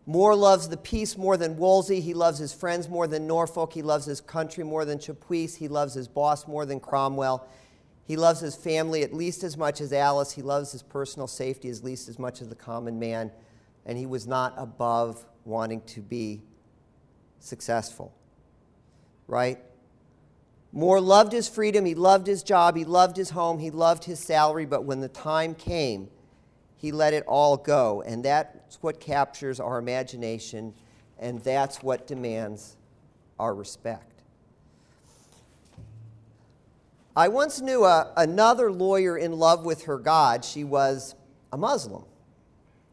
More 0.07 0.37
loves 0.37 0.68
the 0.68 0.76
peace 0.76 1.16
more 1.18 1.37
than 1.37 1.57
Wolsey. 1.57 2.00
He 2.00 2.14
loves 2.14 2.38
his 2.38 2.52
friends 2.52 2.88
more 2.88 3.09
than 3.09 3.26
Norfolk. 3.26 3.72
He 3.72 3.83
loves 3.83 4.07
his 4.07 4.20
country 4.20 4.62
more 4.62 4.85
than 4.85 4.98
Chapuys. 4.98 5.57
He 5.57 5.66
loves 5.66 5.94
his 5.94 6.07
boss 6.07 6.46
more 6.46 6.64
than 6.64 6.79
Cromwell. 6.79 7.46
He 8.07 8.16
loves 8.16 8.38
his 8.38 8.55
family 8.55 9.02
at 9.02 9.12
least 9.12 9.42
as 9.42 9.57
much 9.57 9.81
as 9.81 9.92
Alice. 9.92 10.31
He 10.31 10.42
loves 10.42 10.70
his 10.70 10.83
personal 10.83 11.26
safety 11.26 11.68
at 11.70 11.83
least 11.83 12.09
as 12.09 12.20
much 12.20 12.40
as 12.40 12.48
the 12.48 12.55
common 12.55 13.00
man. 13.00 13.33
And 13.85 13.98
he 13.98 14.07
was 14.07 14.29
not 14.29 14.55
above 14.57 15.26
wanting 15.44 15.81
to 15.83 16.00
be 16.00 16.40
successful. 17.38 18.14
Right? 19.27 19.59
More 20.72 21.01
loved 21.01 21.33
his 21.33 21.49
freedom. 21.49 21.85
He 21.85 21.94
loved 21.94 22.27
his 22.27 22.42
job. 22.42 22.77
He 22.77 22.85
loved 22.85 23.16
his 23.16 23.31
home. 23.31 23.59
He 23.59 23.70
loved 23.70 24.05
his 24.05 24.20
salary. 24.20 24.66
But 24.66 24.85
when 24.85 25.01
the 25.01 25.09
time 25.09 25.55
came, 25.55 26.09
he 26.77 26.92
let 26.92 27.14
it 27.14 27.25
all 27.27 27.57
go. 27.57 28.03
And 28.03 28.25
that's 28.25 28.83
what 28.83 29.01
captures 29.01 29.59
our 29.59 29.79
imagination, 29.79 30.75
and 31.18 31.42
that's 31.42 31.83
what 31.83 32.07
demands 32.07 32.77
our 33.38 33.55
respect. 33.55 34.22
I 37.16 37.29
once 37.29 37.62
knew 37.62 37.85
a, 37.85 38.12
another 38.16 38.70
lawyer 38.70 39.16
in 39.16 39.33
love 39.33 39.64
with 39.64 39.85
her 39.85 39.99
God. 39.99 40.44
She 40.44 40.64
was 40.64 41.14
a 41.51 41.57
Muslim, 41.57 42.05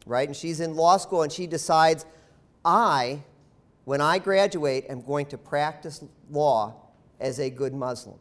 right? 0.06 0.26
And 0.26 0.34
she's 0.34 0.60
in 0.60 0.74
law 0.74 0.96
school 0.96 1.22
and 1.22 1.30
she 1.30 1.46
decides, 1.46 2.06
I, 2.64 3.22
when 3.84 4.00
I 4.00 4.18
graduate, 4.18 4.86
I'm 4.88 5.02
going 5.02 5.26
to 5.26 5.38
practice 5.38 6.02
law 6.30 6.74
as 7.20 7.38
a 7.38 7.50
good 7.50 7.74
Muslim, 7.74 8.18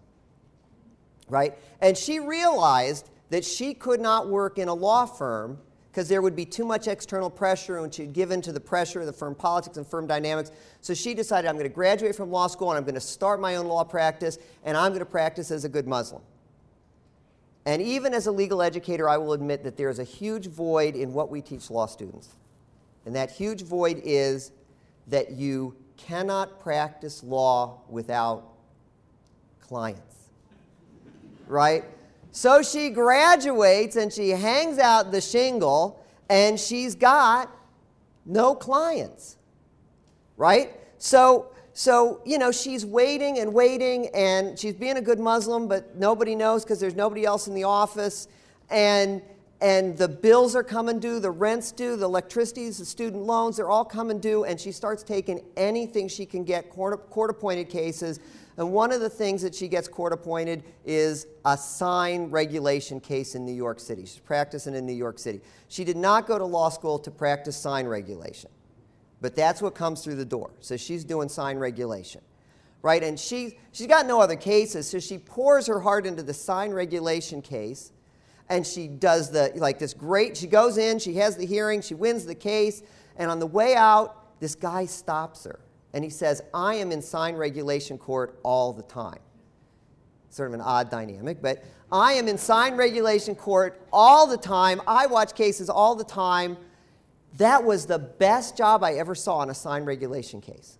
right? 1.30 1.58
And 1.82 1.97
she 1.97 2.19
realized 2.19 3.10
that 3.30 3.45
she 3.45 3.73
could 3.73 3.99
not 3.99 4.30
work 4.30 4.58
in 4.58 4.67
a 4.67 4.73
law 4.73 5.06
firm 5.06 5.58
because 5.89 6.10
there 6.10 6.21
would 6.21 6.36
be 6.36 6.45
too 6.45 6.65
much 6.65 6.88
external 6.88 7.30
pressure 7.30 7.78
and 7.78 7.93
she'd 7.93 8.13
give 8.13 8.32
in 8.32 8.41
to 8.41 8.52
the 8.52 8.60
pressure 8.60 9.02
of 9.02 9.06
the 9.06 9.13
firm 9.13 9.36
politics 9.36 9.78
and 9.78 9.86
firm 9.86 10.08
dynamics. 10.08 10.52
So 10.82 10.95
she 10.95 11.13
decided, 11.13 11.47
I'm 11.47 11.56
going 11.56 11.69
to 11.69 11.73
graduate 11.73 12.15
from 12.15 12.32
law 12.32 12.47
school 12.47 12.71
and 12.71 12.78
I'm 12.78 12.84
going 12.84 12.95
to 12.95 13.02
start 13.02 13.39
my 13.39 13.58
own 13.58 13.67
law 13.67 13.84
practice 13.84 14.39
and 14.63 14.76
I'm 14.76 14.89
going 14.89 14.99
to 14.99 15.06
practice 15.06 15.52
as 15.52 15.65
a 15.65 15.69
good 15.69 15.88
Muslim. 15.88 16.23
And 17.65 17.80
even 17.82 18.13
as 18.13 18.26
a 18.26 18.32
legal 18.32 18.62
educator, 18.62 19.08
I 19.08 19.17
will 19.17 19.34
admit 19.34 19.63
that 19.63 19.78
there 19.78 19.89
is 19.89 19.99
a 19.99 20.04
huge 20.04 20.47
void 20.47 20.95
in 20.95 21.13
what 21.13 21.30
we 21.30 21.41
teach 21.41 21.69
law 21.69 21.86
students. 21.86 22.30
And 23.06 23.15
that 23.15 23.32
huge 23.32 23.62
void 23.62 24.02
is 24.04 24.52
that 25.07 25.31
you 25.31 25.75
cannot 25.97 26.59
practice 26.59 27.23
law 27.23 27.81
without 27.89 28.43
clients. 29.59 30.29
Right? 31.47 31.83
So 32.31 32.61
she 32.61 32.89
graduates 32.89 33.95
and 33.95 34.11
she 34.11 34.29
hangs 34.29 34.79
out 34.79 35.11
the 35.11 35.21
shingle 35.21 36.03
and 36.29 36.59
she's 36.59 36.95
got 36.95 37.49
no 38.25 38.55
clients. 38.55 39.37
Right? 40.37 40.71
So 40.97 41.53
so, 41.75 42.21
you 42.23 42.37
know, 42.37 42.51
she's 42.51 42.85
waiting 42.85 43.39
and 43.39 43.51
waiting 43.51 44.07
and 44.13 44.57
she's 44.57 44.75
being 44.75 44.97
a 44.97 45.01
good 45.01 45.19
Muslim, 45.19 45.67
but 45.67 45.95
nobody 45.95 46.35
knows 46.35 46.63
because 46.63 46.79
there's 46.79 46.95
nobody 46.95 47.25
else 47.25 47.47
in 47.47 47.55
the 47.55 47.63
office. 47.63 48.27
And 48.69 49.23
and 49.63 49.97
the 49.97 50.08
bills 50.08 50.56
are 50.56 50.63
coming 50.63 50.99
due, 50.99 51.19
the 51.19 51.32
rent's 51.32 51.71
due, 51.71 51.95
the 51.95 52.06
electricities, 52.06 52.78
the 52.78 52.86
student 52.86 53.23
loans, 53.23 53.58
they're 53.58 53.69
all 53.69 53.86
coming 53.86 54.19
due, 54.19 54.43
and 54.43 54.60
she 54.60 54.71
starts 54.71 55.02
taking 55.02 55.43
anything 55.58 56.08
she 56.08 56.26
can 56.26 56.43
get, 56.43 56.69
court, 56.69 57.10
court 57.10 57.32
appointed 57.32 57.69
cases 57.69 58.19
and 58.58 58.71
one 58.71 58.91
of 58.91 59.02
the 59.02 59.10
things 59.10 59.41
that 59.41 59.56
she 59.56 59.67
gets 59.67 59.88
court 59.88 60.13
appointed 60.13 60.63
is 60.86 61.26
a 61.45 61.58
sign 61.58 62.30
regulation 62.30 62.99
case 62.99 63.36
in 63.36 63.45
New 63.45 63.54
York 63.54 63.80
City. 63.80 64.02
She's 64.02 64.19
practicing 64.19 64.76
in 64.76 64.86
New 64.86 64.93
York 64.93 65.17
City. 65.17 65.41
She 65.69 65.84
did 65.84 65.97
not 65.97 66.28
go 66.28 66.38
to 66.38 66.45
law 66.45 66.69
school 66.69 66.99
to 66.99 67.12
practice 67.12 67.58
sign 67.58 67.88
regulation, 67.88 68.52
but 69.21 69.36
that's 69.36 69.62
what 69.62 69.73
comes 69.73 70.04
through 70.04 70.15
the 70.15 70.26
door. 70.26 70.52
So 70.60 70.78
she's 70.78 71.04
doing 71.04 71.30
sign 71.30 71.58
regulation, 71.58 72.21
right? 72.84 73.04
And 73.04 73.19
she, 73.19 73.58
she's 73.71 73.88
got 73.88 74.06
no 74.06 74.21
other 74.21 74.36
cases, 74.36 74.88
so 74.88 74.99
she 74.99 75.17
pours 75.17 75.65
her 75.65 75.80
heart 75.80 76.06
into 76.06 76.21
the 76.21 76.34
sign 76.34 76.71
regulation 76.71 77.41
case. 77.41 77.91
And 78.49 78.65
she 78.65 78.88
does 78.88 79.32
the, 79.32 79.51
like 79.56 79.79
this 79.79 79.93
great, 79.93 80.36
she 80.38 80.47
goes 80.47 80.77
in, 80.77 80.99
she 80.99 81.15
has 81.15 81.38
the 81.38 81.45
hearing, 81.45 81.82
she 81.82 81.95
wins 81.95 82.25
the 82.25 82.36
case, 82.36 82.84
and 83.15 83.32
on 83.32 83.39
the 83.39 83.47
way 83.47 83.75
out, 83.75 84.39
this 84.39 84.56
guy 84.56 84.86
stops 84.86 85.45
her 85.45 85.60
and 85.93 86.03
he 86.03 86.10
says, 86.10 86.41
I 86.53 86.75
am 86.75 86.91
in 86.91 87.01
sign 87.01 87.36
regulation 87.36 87.97
court 87.97 88.39
all 88.43 88.73
the 88.73 88.84
time. 88.84 89.19
Sort 90.29 90.49
of 90.49 90.56
an 90.56 90.62
odd 90.62 90.89
dynamic, 90.89 91.41
but 91.41 91.63
I 91.91 92.13
am 92.13 92.27
in 92.27 92.38
sign 92.38 92.75
regulation 92.75 93.36
court 93.36 93.79
all 93.93 94.25
the 94.25 94.38
time. 94.38 94.82
I 94.88 95.06
watch 95.06 95.36
cases 95.36 95.69
all 95.69 95.95
the 95.95 96.03
time. 96.03 96.58
That 97.38 97.63
was 97.63 97.86
the 97.86 97.99
best 97.99 98.58
job 98.58 98.84
I 98.84 98.93
ever 98.93 99.15
saw 99.15 99.43
in 99.43 99.49
a 99.49 99.53
sign 99.53 99.86
regulation 99.86 100.41
case. 100.41 100.79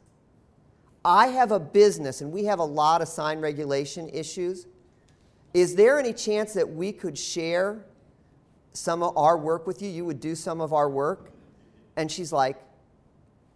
I 1.06 1.28
have 1.28 1.52
a 1.52 1.60
business 1.60 2.22
and 2.22 2.32
we 2.32 2.46
have 2.46 2.60
a 2.60 2.66
lot 2.66 3.02
of 3.02 3.08
sign 3.08 3.40
regulation 3.40 4.10
issues. 4.10 4.66
Is 5.54 5.76
there 5.76 6.00
any 6.00 6.14
chance 6.14 6.54
that 6.54 6.70
we 6.70 6.92
could 6.92 7.18
share 7.18 7.86
some 8.74 9.04
of 9.04 9.16
our 9.18 9.38
work 9.38 9.68
with 9.68 9.82
you? 9.82 9.90
You 9.90 10.06
would 10.06 10.20
do 10.20 10.36
some 10.36 10.62
of 10.62 10.74
our 10.74 10.90
work? 10.90 11.32
And 11.96 12.12
she's 12.12 12.34
like, 12.34 12.58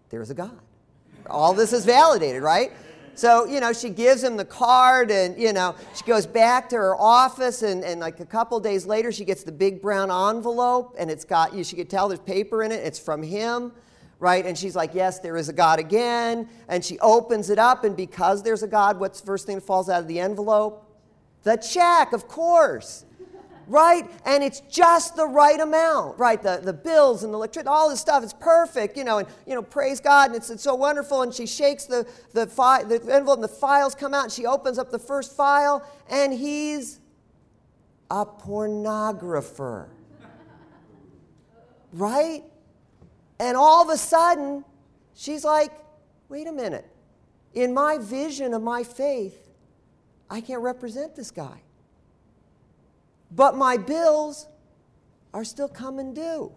There's 0.09 0.29
a 0.29 0.35
God 0.35 0.59
all 1.29 1.53
this 1.53 1.73
is 1.73 1.85
validated, 1.85 2.41
right? 2.41 2.71
So, 3.15 3.45
you 3.45 3.59
know, 3.59 3.73
she 3.73 3.89
gives 3.89 4.23
him 4.23 4.37
the 4.37 4.45
card 4.45 5.09
and, 5.09 5.39
you 5.39 5.51
know, 5.51 5.75
she 5.95 6.03
goes 6.03 6.27
back 6.27 6.69
to 6.69 6.75
her 6.75 6.95
office 6.95 7.63
and, 7.63 7.83
and 7.83 7.99
like 7.99 8.19
a 8.19 8.25
couple 8.25 8.59
days 8.59 8.85
later 8.85 9.11
she 9.11 9.25
gets 9.25 9.43
the 9.43 9.51
big 9.51 9.81
brown 9.81 10.11
envelope 10.11 10.95
and 10.99 11.09
it's 11.09 11.25
got, 11.25 11.53
you, 11.53 11.63
she 11.63 11.75
could 11.75 11.89
tell 11.89 12.07
there's 12.07 12.19
paper 12.19 12.61
in 12.61 12.71
it. 12.71 12.85
It's 12.85 12.99
from 12.99 13.23
him, 13.23 13.71
right? 14.19 14.45
And 14.45 14.55
she's 14.55 14.75
like, 14.75 14.93
yes, 14.93 15.19
there 15.19 15.35
is 15.35 15.49
a 15.49 15.53
God 15.53 15.79
again. 15.79 16.47
And 16.67 16.85
she 16.85 16.99
opens 16.99 17.49
it 17.49 17.57
up 17.57 17.83
and 17.83 17.97
because 17.97 18.43
there's 18.43 18.61
a 18.61 18.67
God, 18.67 18.99
what's 18.99 19.19
the 19.19 19.25
first 19.25 19.47
thing 19.47 19.55
that 19.55 19.65
falls 19.65 19.89
out 19.89 20.01
of 20.01 20.07
the 20.07 20.19
envelope? 20.19 20.83
The 21.43 21.55
check, 21.57 22.13
of 22.13 22.27
course 22.27 23.05
right? 23.67 24.09
And 24.25 24.43
it's 24.43 24.61
just 24.61 25.15
the 25.15 25.27
right 25.27 25.59
amount, 25.59 26.17
right? 26.17 26.41
The, 26.41 26.61
the 26.63 26.73
bills 26.73 27.23
and 27.23 27.33
the 27.33 27.37
electricity, 27.37 27.67
all 27.67 27.89
this 27.89 27.99
stuff 27.99 28.23
is 28.23 28.33
perfect, 28.33 28.97
you 28.97 29.03
know, 29.03 29.19
and, 29.19 29.27
you 29.45 29.53
know, 29.55 29.61
praise 29.61 29.99
God, 29.99 30.27
and 30.27 30.35
it's, 30.35 30.49
it's 30.49 30.63
so 30.63 30.75
wonderful. 30.75 31.21
And 31.21 31.33
she 31.33 31.45
shakes 31.45 31.85
the, 31.85 32.07
the, 32.33 32.47
fi- 32.47 32.83
the 32.83 32.95
envelope, 33.11 33.37
and 33.37 33.43
the 33.43 33.49
files 33.49 33.93
come 33.93 34.13
out, 34.13 34.23
and 34.25 34.31
she 34.31 34.45
opens 34.45 34.77
up 34.77 34.91
the 34.91 34.99
first 34.99 35.35
file, 35.35 35.85
and 36.09 36.33
he's 36.33 36.99
a 38.09 38.25
pornographer, 38.25 39.87
right? 41.91 42.43
And 43.39 43.57
all 43.57 43.83
of 43.83 43.89
a 43.89 43.97
sudden, 43.97 44.63
she's 45.13 45.43
like, 45.43 45.71
wait 46.29 46.47
a 46.47 46.53
minute. 46.53 46.85
In 47.53 47.73
my 47.73 47.97
vision 47.97 48.53
of 48.53 48.61
my 48.61 48.83
faith, 48.83 49.46
I 50.29 50.41
can't 50.41 50.61
represent 50.61 51.15
this 51.15 51.31
guy 51.31 51.61
but 53.31 53.55
my 53.55 53.77
bills 53.77 54.47
are 55.33 55.43
still 55.43 55.67
coming 55.67 56.13
due. 56.13 56.51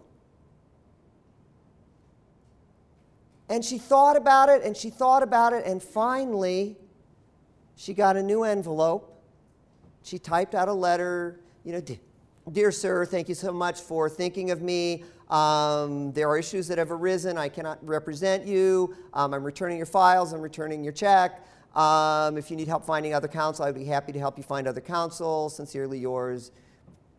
And 3.49 3.65
she 3.65 3.77
thought 3.77 4.15
about 4.15 4.49
it 4.49 4.63
and 4.63 4.75
she 4.75 4.89
thought 4.89 5.23
about 5.23 5.51
it, 5.51 5.65
and 5.65 5.83
finally, 5.83 6.77
she 7.75 7.93
got 7.93 8.15
a 8.15 8.23
new 8.23 8.43
envelope. 8.43 9.21
She 10.03 10.17
typed 10.17 10.55
out 10.55 10.67
a 10.67 10.73
letter, 10.73 11.41
you 11.65 11.73
know, 11.73 11.81
Dear 12.51 12.71
Sir, 12.71 13.05
thank 13.05 13.29
you 13.29 13.35
so 13.35 13.51
much 13.51 13.81
for 13.81 14.09
thinking 14.09 14.49
of 14.49 14.61
me. 14.61 15.03
Um, 15.29 16.11
there 16.13 16.27
are 16.27 16.37
issues 16.37 16.67
that 16.69 16.77
have 16.77 16.91
arisen. 16.91 17.37
I 17.37 17.49
cannot 17.49 17.85
represent 17.85 18.45
you. 18.45 18.95
Um, 19.13 19.33
I'm 19.33 19.43
returning 19.43 19.77
your 19.77 19.85
files. 19.85 20.33
I'm 20.33 20.41
returning 20.41 20.83
your 20.83 20.91
check. 20.91 21.45
Um, 21.75 22.37
if 22.37 22.51
you 22.51 22.57
need 22.57 22.67
help 22.67 22.85
finding 22.85 23.13
other 23.13 23.27
counsel, 23.27 23.65
I'd 23.65 23.75
be 23.75 23.85
happy 23.85 24.11
to 24.11 24.19
help 24.19 24.37
you 24.37 24.43
find 24.43 24.67
other 24.67 24.81
counsel. 24.81 25.49
Sincerely 25.49 25.99
yours. 25.99 26.51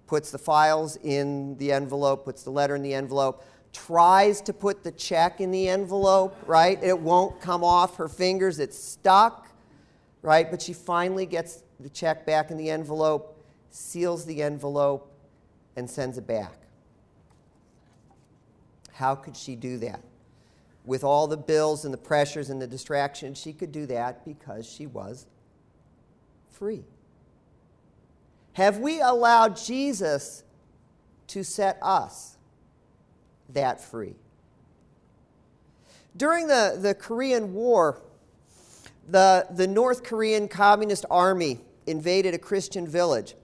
Puts 0.07 0.31
the 0.31 0.39
files 0.39 0.97
in 0.97 1.57
the 1.57 1.73
envelope, 1.73 2.25
puts 2.25 2.43
the 2.43 2.51
letter 2.51 2.77
in 2.77 2.83
the 2.83 2.93
envelope, 2.93 3.45
tries 3.73 4.43
to 4.43 4.53
put 4.53 4.85
the 4.85 4.93
check 4.93 5.41
in 5.41 5.51
the 5.51 5.69
envelope, 5.69 6.37
right? 6.47 6.79
It 6.83 6.99
won't 6.99 7.41
come 7.41 7.65
off 7.65 7.97
her 7.97 8.09
fingers, 8.09 8.59
it's 8.59 8.79
stuck, 8.79 9.49
right? 10.21 10.51
But 10.51 10.61
she 10.61 10.75
finally 10.75 11.25
gets 11.25 11.63
the 11.81 11.89
check 11.89 12.27
back 12.27 12.51
in 12.51 12.59
the 12.59 12.69
envelope, 12.69 13.43
seals 13.71 14.27
the 14.27 14.43
envelope, 14.43 15.11
and 15.77 15.89
sends 15.89 16.19
it 16.19 16.27
back. 16.27 16.53
How 18.93 19.15
could 19.15 19.37
she 19.37 19.57
do 19.57 19.79
that? 19.79 20.01
With 20.85 21.05
all 21.05 21.27
the 21.27 21.37
bills 21.37 21.85
and 21.85 21.95
the 21.95 21.99
pressures 21.99 22.51
and 22.51 22.61
the 22.61 22.67
distractions, 22.67 23.39
she 23.39 23.53
could 23.53 23.73
do 23.73 23.87
that 23.87 24.25
because 24.25 24.67
she 24.67 24.87
was 24.87 25.27
free. 26.51 26.85
Have 28.55 28.79
we 28.79 29.01
allowed 29.01 29.57
Jesus 29.57 30.45
to 31.29 31.43
set 31.43 31.79
us 31.81 32.37
that 33.51 33.81
free? 33.81 34.15
During 36.17 36.47
the, 36.47 36.79
the 36.81 36.95
Korean 36.95 37.55
War, 37.55 38.01
the, 39.09 39.47
the 39.51 39.67
North 39.67 40.03
Korean 40.05 40.49
Communist 40.49 41.07
Army 41.11 41.61
invaded 41.87 42.35
a 42.35 42.39
Christian 42.39 42.87
village. 42.87 43.35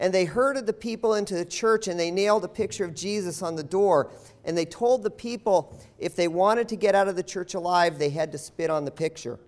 And 0.00 0.14
they 0.14 0.24
herded 0.24 0.66
the 0.66 0.72
people 0.72 1.14
into 1.14 1.34
the 1.34 1.44
church 1.44 1.86
and 1.86 2.00
they 2.00 2.10
nailed 2.10 2.42
a 2.42 2.48
picture 2.48 2.86
of 2.86 2.94
Jesus 2.94 3.42
on 3.42 3.54
the 3.54 3.62
door. 3.62 4.10
And 4.46 4.56
they 4.56 4.64
told 4.64 5.02
the 5.02 5.10
people 5.10 5.78
if 5.98 6.16
they 6.16 6.26
wanted 6.26 6.68
to 6.70 6.76
get 6.76 6.94
out 6.94 7.06
of 7.06 7.16
the 7.16 7.22
church 7.22 7.52
alive, 7.52 7.98
they 7.98 8.08
had 8.08 8.32
to 8.32 8.38
spit 8.38 8.70
on 8.70 8.86
the 8.86 8.90
picture. 8.90 9.38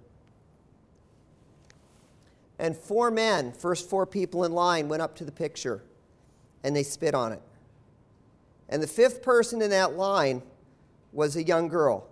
And 2.58 2.76
four 2.76 3.10
men, 3.10 3.52
first 3.52 3.88
four 3.88 4.04
people 4.04 4.44
in 4.44 4.52
line, 4.52 4.88
went 4.88 5.00
up 5.00 5.16
to 5.16 5.24
the 5.24 5.32
picture 5.32 5.82
and 6.62 6.76
they 6.76 6.82
spit 6.82 7.14
on 7.14 7.32
it. 7.32 7.42
And 8.68 8.82
the 8.82 8.86
fifth 8.86 9.22
person 9.22 9.62
in 9.62 9.70
that 9.70 9.96
line 9.96 10.42
was 11.12 11.34
a 11.34 11.42
young 11.42 11.68
girl. 11.68 12.06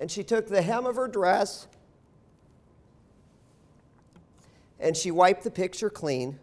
And 0.00 0.08
she 0.08 0.22
took 0.22 0.46
the 0.46 0.62
hem 0.62 0.86
of 0.86 0.96
her 0.96 1.08
dress 1.08 1.66
and 4.82 4.96
she 4.96 5.10
wiped 5.10 5.44
the 5.44 5.50
picture 5.50 5.88
clean, 5.88 6.38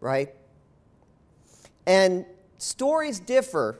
right? 0.00 0.34
And 1.86 2.26
stories 2.58 3.20
differ. 3.20 3.78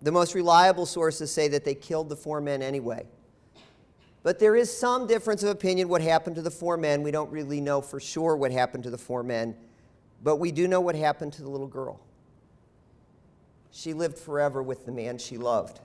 The 0.00 0.12
most 0.12 0.34
reliable 0.34 0.86
sources 0.86 1.32
say 1.32 1.48
that 1.48 1.64
they 1.64 1.74
killed 1.74 2.08
the 2.08 2.16
four 2.16 2.40
men 2.40 2.62
anyway. 2.62 3.04
But 4.22 4.38
there 4.38 4.54
is 4.54 4.74
some 4.74 5.08
difference 5.08 5.42
of 5.42 5.48
opinion 5.50 5.88
what 5.88 6.00
happened 6.00 6.36
to 6.36 6.42
the 6.42 6.50
four 6.50 6.76
men. 6.76 7.02
We 7.02 7.10
don't 7.10 7.30
really 7.32 7.60
know 7.60 7.80
for 7.80 7.98
sure 7.98 8.36
what 8.36 8.52
happened 8.52 8.84
to 8.84 8.90
the 8.90 8.98
four 8.98 9.24
men. 9.24 9.56
But 10.22 10.36
we 10.36 10.52
do 10.52 10.68
know 10.68 10.80
what 10.80 10.94
happened 10.94 11.32
to 11.34 11.42
the 11.42 11.48
little 11.48 11.66
girl. 11.66 12.00
She 13.72 13.92
lived 13.92 14.18
forever 14.18 14.62
with 14.62 14.86
the 14.86 14.92
man 14.92 15.18
she 15.18 15.36
loved. 15.38 15.80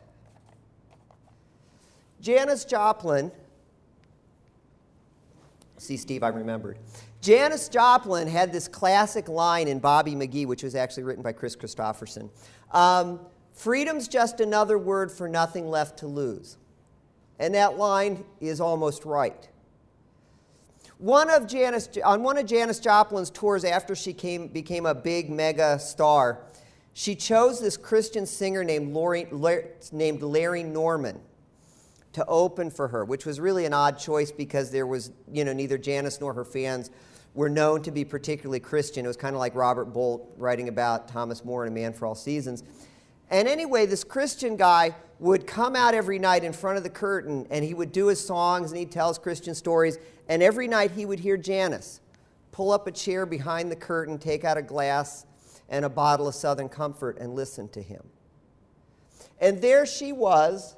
Janis 2.21 2.65
Joplin, 2.65 3.31
see, 5.77 5.97
Steve, 5.97 6.23
I 6.23 6.29
remembered. 6.29 6.77
Janis 7.21 7.69
Joplin 7.69 8.27
had 8.27 8.51
this 8.51 8.67
classic 8.67 9.29
line 9.29 9.67
in 9.67 9.79
Bobby 9.79 10.13
McGee, 10.13 10.45
which 10.45 10.63
was 10.63 10.75
actually 10.75 11.03
written 11.03 11.23
by 11.23 11.31
Kris 11.31 11.55
Kristofferson 11.55 12.29
Um, 12.71 13.19
Freedom's 13.53 14.07
just 14.07 14.39
another 14.39 14.77
word 14.77 15.11
for 15.11 15.29
nothing 15.29 15.69
left 15.69 15.99
to 15.99 16.07
lose. 16.07 16.57
And 17.39 17.53
that 17.55 17.77
line 17.77 18.25
is 18.41 18.59
almost 18.59 19.05
right. 19.05 19.49
One 20.97 21.29
of 21.29 21.47
Janis, 21.47 21.89
on 22.03 22.23
one 22.23 22.37
of 22.37 22.45
Janis 22.45 22.79
Joplin's 22.79 23.29
tours 23.29 23.63
after 23.63 23.95
she 23.95 24.13
came, 24.13 24.47
became 24.47 24.85
a 24.85 24.95
big 24.95 25.29
mega 25.29 25.77
star, 25.77 26.45
she 26.93 27.15
chose 27.15 27.59
this 27.59 27.75
Christian 27.77 28.25
singer 28.25 28.63
named, 28.63 28.93
Lori, 28.93 29.27
named 29.91 30.21
Larry 30.21 30.63
Norman 30.63 31.19
to 32.13 32.25
open 32.27 32.69
for 32.69 32.87
her, 32.87 33.03
which 33.03 33.25
was 33.25 33.39
really 33.39 33.65
an 33.65 33.73
odd 33.73 33.97
choice 33.97 34.31
because 34.31 34.71
there 34.71 34.87
was, 34.87 35.11
you 35.31 35.43
know, 35.43 35.53
neither 35.53 35.77
Janis 35.77 36.21
nor 36.21 36.33
her 36.33 36.45
fans 36.45 36.89
were 37.33 37.49
known 37.49 37.81
to 37.81 37.91
be 37.91 38.05
particularly 38.05 38.59
Christian. 38.59 39.05
It 39.05 39.07
was 39.07 39.17
kind 39.17 39.35
of 39.35 39.39
like 39.39 39.55
Robert 39.55 39.85
Bolt 39.85 40.31
writing 40.37 40.69
about 40.69 41.07
Thomas 41.07 41.43
More 41.43 41.65
in 41.65 41.71
A 41.71 41.75
Man 41.75 41.93
for 41.93 42.05
All 42.05 42.15
Seasons. 42.15 42.63
And 43.29 43.47
anyway, 43.47 43.87
this 43.87 44.03
Christian 44.03 44.55
guy 44.55 44.93
would 45.19 45.47
come 45.47 45.75
out 45.75 45.95
every 45.95 46.19
night 46.19 46.43
in 46.43 46.53
front 46.53 46.77
of 46.77 46.83
the 46.83 46.89
curtain 46.89 47.47
and 47.49 47.65
he 47.65 47.73
would 47.73 47.91
do 47.91 48.07
his 48.07 48.23
songs 48.23 48.71
and 48.71 48.79
he'd 48.79 48.91
tell 48.91 49.07
his 49.07 49.17
Christian 49.17 49.55
stories. 49.55 49.97
And 50.29 50.43
every 50.43 50.67
night 50.67 50.91
he 50.91 51.05
would 51.05 51.19
hear 51.19 51.37
Janis 51.37 51.99
pull 52.51 52.71
up 52.71 52.85
a 52.85 52.91
chair 52.91 53.25
behind 53.25 53.71
the 53.71 53.75
curtain, 53.75 54.19
take 54.19 54.43
out 54.43 54.57
a 54.57 54.61
glass 54.61 55.25
and 55.69 55.83
a 55.83 55.89
bottle 55.89 56.27
of 56.27 56.35
Southern 56.35 56.69
Comfort 56.69 57.17
and 57.17 57.33
listen 57.33 57.67
to 57.69 57.81
him. 57.81 58.03
And 59.39 59.61
there 59.61 59.87
she 59.87 60.11
was, 60.11 60.75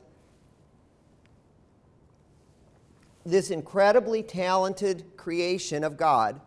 this 3.26 3.50
incredibly 3.50 4.22
talented 4.22 5.04
creation 5.18 5.84
of 5.84 5.98
God, 5.98 6.40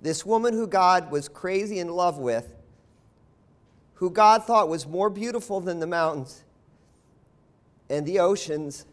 this 0.00 0.24
woman 0.24 0.54
who 0.54 0.66
God 0.66 1.10
was 1.10 1.28
crazy 1.28 1.78
in 1.78 1.88
love 1.88 2.18
with, 2.18 2.54
who 3.94 4.10
God 4.10 4.44
thought 4.44 4.68
was 4.68 4.86
more 4.86 5.10
beautiful 5.10 5.60
than 5.60 5.80
the 5.80 5.86
mountains 5.86 6.44
and 7.90 8.06
the 8.06 8.20
oceans 8.20 8.86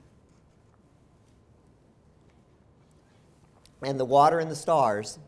and 3.81 3.99
the 3.99 4.05
water 4.05 4.39
and 4.39 4.49
the 4.49 4.55
stars. 4.55 5.19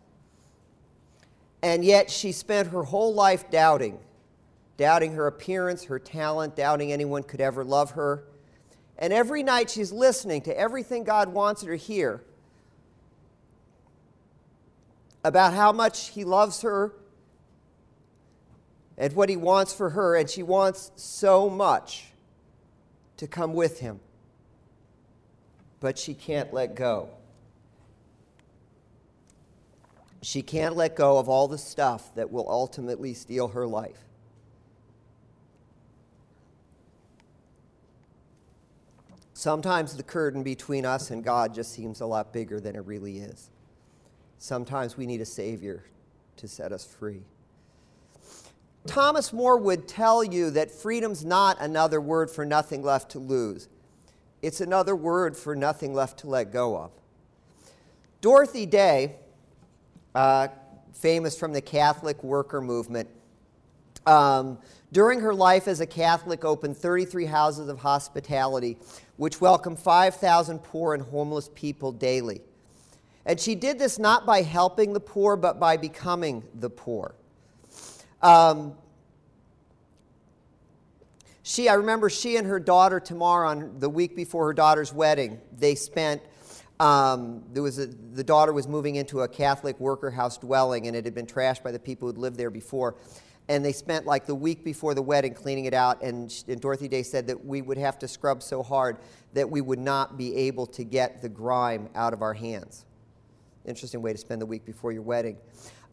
And 1.61 1.85
yet 1.85 2.11
she 2.11 2.31
spent 2.31 2.69
her 2.69 2.83
whole 2.83 3.13
life 3.13 3.49
doubting, 3.49 3.99
doubting 4.77 5.13
her 5.13 5.27
appearance, 5.27 5.85
her 5.85 5.99
talent, 5.99 6.55
doubting 6.55 6.91
anyone 6.91 7.23
could 7.23 7.41
ever 7.41 7.63
love 7.63 7.91
her. 7.91 8.25
And 9.03 9.11
every 9.11 9.43
night 9.43 9.69
she's 9.69 9.91
listening 9.91 10.43
to 10.43 10.57
everything 10.57 11.03
God 11.03 11.27
wants 11.27 11.61
her 11.61 11.71
to 11.71 11.75
hear 11.75 12.23
about 15.25 15.53
how 15.53 15.73
much 15.73 16.11
He 16.11 16.23
loves 16.23 16.61
her 16.61 16.93
and 18.97 19.13
what 19.13 19.27
he 19.27 19.35
wants 19.35 19.73
for 19.73 19.89
her, 19.89 20.15
and 20.15 20.29
she 20.29 20.41
wants 20.41 20.93
so 20.95 21.49
much 21.49 22.13
to 23.17 23.27
come 23.27 23.53
with 23.53 23.81
him. 23.81 23.99
But 25.81 25.99
she 25.99 26.13
can't 26.13 26.53
let 26.53 26.73
go. 26.73 27.09
She 30.21 30.41
can't 30.41 30.77
let 30.77 30.95
go 30.95 31.17
of 31.17 31.27
all 31.27 31.49
the 31.49 31.57
stuff 31.57 32.15
that 32.15 32.31
will 32.31 32.49
ultimately 32.49 33.13
steal 33.13 33.49
her 33.49 33.67
life. 33.67 34.05
Sometimes 39.43 39.97
the 39.97 40.03
curtain 40.03 40.41
between 40.41 40.85
us 40.85 41.11
and 41.11 41.21
God 41.21 41.53
just 41.53 41.73
seems 41.73 41.99
a 41.99 42.05
lot 42.05 42.31
bigger 42.31 42.61
than 42.61 42.77
it 42.77 42.85
really 42.85 43.17
is. 43.17 43.49
Sometimes 44.37 44.95
we 44.95 45.05
need 45.05 45.19
a 45.19 45.25
Savior 45.25 45.83
to 46.37 46.47
set 46.47 46.71
us 46.71 46.85
free. 46.85 47.23
Thomas 48.87 49.33
More 49.33 49.57
would 49.57 49.85
tell 49.85 50.23
you 50.23 50.49
that 50.51 50.71
freedom's 50.71 51.25
not 51.25 51.57
another 51.59 51.99
word 51.99 52.31
for 52.31 52.45
nothing 52.45 52.83
left 52.83 53.11
to 53.11 53.19
lose. 53.19 53.67
It's 54.41 54.61
another 54.61 54.95
word 54.95 55.35
for 55.35 55.57
nothing 55.57 55.93
left 55.93 56.19
to 56.19 56.27
let 56.27 56.53
go 56.53 56.77
of. 56.77 56.91
Dorothy 58.21 58.65
Day, 58.65 59.17
uh, 60.15 60.47
famous 60.93 61.37
from 61.37 61.51
the 61.51 61.61
Catholic 61.61 62.23
worker 62.23 62.61
movement, 62.61 63.09
um, 64.05 64.57
during 64.91 65.21
her 65.21 65.33
life 65.33 65.67
as 65.67 65.79
a 65.79 65.87
Catholic, 65.87 66.45
opened 66.45 66.77
33 66.77 67.25
houses 67.25 67.67
of 67.67 67.79
hospitality, 67.79 68.77
which 69.17 69.41
welcomed 69.41 69.79
5,000 69.79 70.59
poor 70.59 70.93
and 70.93 71.03
homeless 71.03 71.49
people 71.55 71.91
daily. 71.91 72.41
And 73.25 73.39
she 73.39 73.55
did 73.55 73.79
this 73.79 73.97
not 73.97 74.25
by 74.25 74.41
helping 74.41 74.93
the 74.93 74.99
poor, 74.99 75.35
but 75.35 75.59
by 75.59 75.77
becoming 75.77 76.43
the 76.53 76.69
poor. 76.69 77.15
Um, 78.21 78.75
she, 81.41 81.67
I 81.67 81.73
remember 81.73 82.09
she 82.09 82.37
and 82.37 82.47
her 82.47 82.59
daughter 82.59 82.99
Tamar 82.99 83.45
on 83.45 83.79
the 83.79 83.89
week 83.89 84.15
before 84.15 84.45
her 84.45 84.53
daughter's 84.53 84.93
wedding, 84.93 85.41
they 85.57 85.75
spent, 85.75 86.21
um, 86.79 87.43
there 87.51 87.63
was 87.63 87.79
a, 87.79 87.87
the 87.87 88.23
daughter 88.23 88.53
was 88.53 88.67
moving 88.67 88.95
into 88.95 89.21
a 89.21 89.27
Catholic 89.27 89.77
worker 89.79 90.09
house 90.11 90.37
dwelling 90.37 90.87
and 90.87 90.95
it 90.95 91.03
had 91.03 91.13
been 91.13 91.25
trashed 91.25 91.61
by 91.63 91.71
the 91.71 91.79
people 91.79 92.07
who'd 92.07 92.17
lived 92.17 92.37
there 92.37 92.49
before. 92.49 92.95
And 93.49 93.63
they 93.63 93.73
spent 93.73 94.05
like 94.05 94.25
the 94.25 94.35
week 94.35 94.63
before 94.63 94.93
the 94.93 95.01
wedding 95.01 95.33
cleaning 95.33 95.65
it 95.65 95.73
out. 95.73 96.01
And, 96.01 96.33
and 96.47 96.61
Dorothy 96.61 96.87
Day 96.87 97.03
said 97.03 97.27
that 97.27 97.45
we 97.45 97.61
would 97.61 97.77
have 97.77 97.99
to 97.99 98.07
scrub 98.07 98.41
so 98.41 98.63
hard 98.63 98.97
that 99.33 99.49
we 99.49 99.61
would 99.61 99.79
not 99.79 100.17
be 100.17 100.35
able 100.35 100.65
to 100.67 100.83
get 100.83 101.21
the 101.21 101.29
grime 101.29 101.89
out 101.95 102.13
of 102.13 102.21
our 102.21 102.33
hands. 102.33 102.85
Interesting 103.65 104.01
way 104.01 104.11
to 104.13 104.17
spend 104.17 104.41
the 104.41 104.45
week 104.45 104.65
before 104.65 104.91
your 104.91 105.01
wedding. 105.01 105.37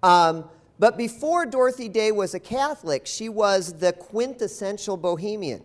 Um, 0.03 0.49
but 0.79 0.97
before 0.97 1.45
Dorothy 1.45 1.89
Day 1.89 2.11
was 2.11 2.35
a 2.35 2.41
Catholic, 2.41 3.07
she 3.07 3.29
was 3.29 3.75
the 3.75 3.93
quintessential 3.93 4.97
bohemian. 4.97 5.63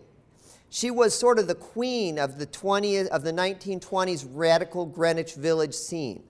She 0.68 0.90
was 0.90 1.14
sort 1.14 1.38
of 1.38 1.46
the 1.46 1.54
queen 1.54 2.18
of 2.18 2.38
the, 2.38 2.46
20th, 2.46 3.06
of 3.08 3.22
the 3.22 3.32
1920s 3.32 4.26
radical 4.30 4.84
Greenwich 4.84 5.34
Village 5.34 5.74
scene. 5.74 6.22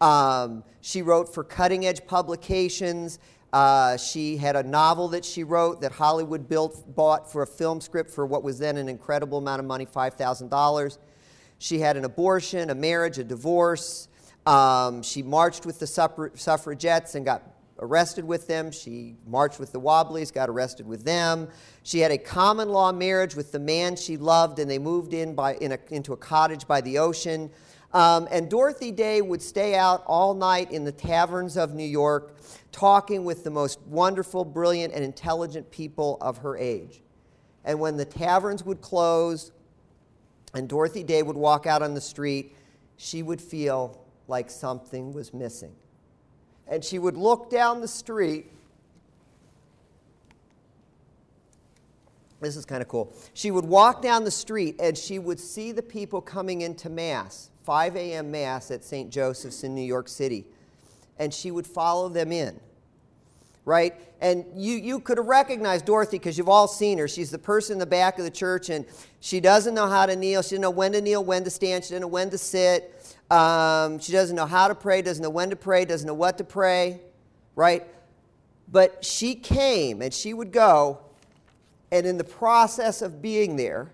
Um, 0.00 0.64
she 0.80 1.02
wrote 1.02 1.32
for 1.32 1.44
cutting 1.44 1.84
edge 1.86 2.06
publications. 2.06 3.18
Uh, 3.52 3.96
she 3.96 4.36
had 4.36 4.56
a 4.56 4.62
novel 4.62 5.08
that 5.08 5.24
she 5.24 5.44
wrote 5.44 5.80
that 5.80 5.92
Hollywood 5.92 6.48
built, 6.48 6.94
bought 6.94 7.30
for 7.30 7.42
a 7.42 7.46
film 7.46 7.80
script 7.80 8.10
for 8.10 8.26
what 8.26 8.42
was 8.42 8.58
then 8.58 8.76
an 8.76 8.88
incredible 8.88 9.38
amount 9.38 9.60
of 9.60 9.66
money 9.66 9.86
$5,000. 9.86 10.98
She 11.58 11.78
had 11.78 11.96
an 11.96 12.04
abortion, 12.04 12.70
a 12.70 12.74
marriage, 12.74 13.18
a 13.18 13.24
divorce. 13.24 14.08
Um, 14.44 15.02
she 15.02 15.22
marched 15.22 15.64
with 15.64 15.78
the 15.78 15.86
suffragettes 15.86 17.14
and 17.14 17.24
got 17.24 17.42
arrested 17.78 18.24
with 18.24 18.46
them. 18.46 18.70
She 18.70 19.16
marched 19.26 19.58
with 19.58 19.72
the 19.72 19.80
Wobblies, 19.80 20.32
got 20.32 20.48
arrested 20.48 20.86
with 20.86 21.04
them. 21.04 21.48
She 21.82 22.00
had 22.00 22.10
a 22.10 22.18
common 22.18 22.68
law 22.68 22.92
marriage 22.92 23.34
with 23.34 23.52
the 23.52 23.58
man 23.58 23.96
she 23.96 24.16
loved, 24.16 24.58
and 24.58 24.70
they 24.70 24.78
moved 24.78 25.14
in, 25.14 25.34
by, 25.34 25.54
in 25.56 25.72
a, 25.72 25.78
into 25.90 26.12
a 26.12 26.16
cottage 26.16 26.66
by 26.66 26.80
the 26.80 26.98
ocean. 26.98 27.50
Um, 27.96 28.28
and 28.30 28.50
Dorothy 28.50 28.92
Day 28.92 29.22
would 29.22 29.40
stay 29.40 29.74
out 29.74 30.04
all 30.06 30.34
night 30.34 30.70
in 30.70 30.84
the 30.84 30.92
taverns 30.92 31.56
of 31.56 31.72
New 31.72 31.82
York, 31.82 32.36
talking 32.70 33.24
with 33.24 33.42
the 33.42 33.48
most 33.48 33.80
wonderful, 33.86 34.44
brilliant, 34.44 34.92
and 34.92 35.02
intelligent 35.02 35.70
people 35.70 36.18
of 36.20 36.36
her 36.36 36.58
age. 36.58 37.00
And 37.64 37.80
when 37.80 37.96
the 37.96 38.04
taverns 38.04 38.62
would 38.66 38.82
close 38.82 39.50
and 40.52 40.68
Dorothy 40.68 41.04
Day 41.04 41.22
would 41.22 41.38
walk 41.38 41.64
out 41.64 41.80
on 41.80 41.94
the 41.94 42.00
street, 42.02 42.54
she 42.98 43.22
would 43.22 43.40
feel 43.40 43.98
like 44.28 44.50
something 44.50 45.14
was 45.14 45.32
missing 45.32 45.74
and 46.68 46.84
she 46.84 46.98
would 46.98 47.16
look 47.16 47.48
down 47.48 47.80
the 47.80 47.88
street. 47.88 48.52
This 52.42 52.56
is 52.56 52.66
kind 52.66 52.82
of 52.82 52.88
cool. 52.88 53.14
She 53.32 53.50
would 53.50 53.64
walk 53.64 54.02
down 54.02 54.24
the 54.24 54.30
street 54.30 54.76
and 54.80 54.98
she 54.98 55.18
would 55.18 55.40
see 55.40 55.72
the 55.72 55.82
people 55.82 56.20
coming 56.20 56.60
into 56.60 56.90
Mass, 56.90 57.50
5 57.66 57.96
a.m. 57.96 58.30
Mass 58.30 58.70
at 58.70 58.84
St. 58.84 59.10
Joseph's 59.10 59.64
in 59.64 59.74
New 59.74 59.82
York 59.82 60.08
City. 60.08 60.46
And 61.18 61.34
she 61.34 61.50
would 61.50 61.66
follow 61.66 62.08
them 62.08 62.30
in, 62.30 62.60
right? 63.64 63.94
And 64.20 64.44
you, 64.54 64.76
you 64.76 65.00
could 65.00 65.18
have 65.18 65.26
recognized 65.26 65.84
Dorothy 65.84 66.18
because 66.18 66.38
you've 66.38 66.48
all 66.48 66.68
seen 66.68 66.96
her. 66.98 67.08
She's 67.08 67.32
the 67.32 67.38
person 67.38 67.74
in 67.74 67.78
the 67.80 67.86
back 67.86 68.18
of 68.18 68.24
the 68.24 68.30
church 68.30 68.70
and 68.70 68.86
she 69.18 69.40
doesn't 69.40 69.74
know 69.74 69.88
how 69.88 70.06
to 70.06 70.14
kneel. 70.14 70.42
She 70.42 70.50
doesn't 70.50 70.62
know 70.62 70.70
when 70.70 70.92
to 70.92 71.00
kneel, 71.00 71.24
when 71.24 71.42
to 71.42 71.50
stand. 71.50 71.82
She 71.82 71.90
doesn't 71.90 72.02
know 72.02 72.06
when 72.06 72.30
to 72.30 72.38
sit. 72.38 72.92
Um, 73.32 73.98
she 73.98 74.12
doesn't 74.12 74.36
know 74.36 74.46
how 74.46 74.68
to 74.68 74.74
pray, 74.74 75.02
doesn't 75.02 75.22
know 75.22 75.30
when 75.30 75.50
to 75.50 75.56
pray, 75.56 75.84
doesn't 75.84 76.06
know 76.06 76.14
what 76.14 76.38
to 76.38 76.44
pray, 76.44 77.00
right? 77.56 77.84
But 78.70 79.04
she 79.04 79.34
came 79.34 80.02
and 80.02 80.14
she 80.14 80.32
would 80.32 80.52
go, 80.52 81.00
and 81.90 82.06
in 82.06 82.16
the 82.16 82.24
process 82.24 83.02
of 83.02 83.20
being 83.20 83.56
there, 83.56 83.90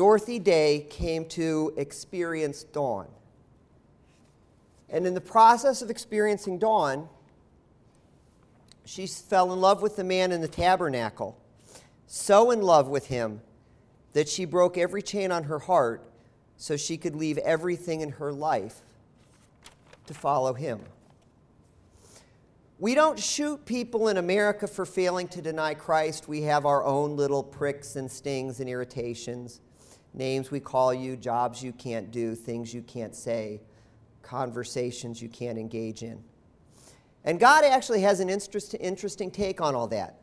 Dorothy 0.00 0.38
Day 0.38 0.86
came 0.88 1.26
to 1.26 1.74
experience 1.76 2.62
dawn. 2.62 3.06
And 4.88 5.06
in 5.06 5.12
the 5.12 5.20
process 5.20 5.82
of 5.82 5.90
experiencing 5.90 6.58
dawn, 6.58 7.06
she 8.86 9.06
fell 9.06 9.52
in 9.52 9.60
love 9.60 9.82
with 9.82 9.96
the 9.96 10.04
man 10.04 10.32
in 10.32 10.40
the 10.40 10.48
tabernacle, 10.48 11.36
so 12.06 12.50
in 12.50 12.62
love 12.62 12.88
with 12.88 13.08
him 13.08 13.42
that 14.14 14.26
she 14.26 14.46
broke 14.46 14.78
every 14.78 15.02
chain 15.02 15.30
on 15.30 15.44
her 15.44 15.58
heart 15.58 16.02
so 16.56 16.78
she 16.78 16.96
could 16.96 17.14
leave 17.14 17.36
everything 17.36 18.00
in 18.00 18.12
her 18.12 18.32
life 18.32 18.80
to 20.06 20.14
follow 20.14 20.54
him. 20.54 20.80
We 22.78 22.94
don't 22.94 23.18
shoot 23.18 23.66
people 23.66 24.08
in 24.08 24.16
America 24.16 24.66
for 24.66 24.86
failing 24.86 25.28
to 25.28 25.42
deny 25.42 25.74
Christ. 25.74 26.26
We 26.26 26.40
have 26.44 26.64
our 26.64 26.86
own 26.86 27.16
little 27.16 27.42
pricks 27.42 27.96
and 27.96 28.10
stings 28.10 28.60
and 28.60 28.68
irritations. 28.70 29.60
Names 30.12 30.50
we 30.50 30.60
call 30.60 30.92
you, 30.92 31.16
jobs 31.16 31.62
you 31.62 31.72
can't 31.72 32.10
do, 32.10 32.34
things 32.34 32.74
you 32.74 32.82
can't 32.82 33.14
say, 33.14 33.60
conversations 34.22 35.22
you 35.22 35.28
can't 35.28 35.58
engage 35.58 36.02
in. 36.02 36.22
And 37.24 37.38
God 37.38 37.64
actually 37.64 38.00
has 38.02 38.20
an 38.20 38.30
interest, 38.30 38.74
interesting 38.80 39.30
take 39.30 39.60
on 39.60 39.74
all 39.74 39.86
that. 39.88 40.16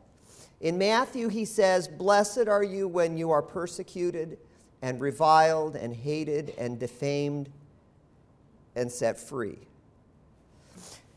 In 0.60 0.76
Matthew, 0.76 1.28
he 1.28 1.44
says, 1.44 1.86
Blessed 1.86 2.48
are 2.48 2.64
you 2.64 2.88
when 2.88 3.16
you 3.16 3.30
are 3.30 3.42
persecuted 3.42 4.38
and 4.82 5.00
reviled 5.00 5.76
and 5.76 5.94
hated 5.94 6.54
and 6.58 6.78
defamed 6.78 7.48
and 8.74 8.90
set 8.90 9.18
free. 9.18 9.58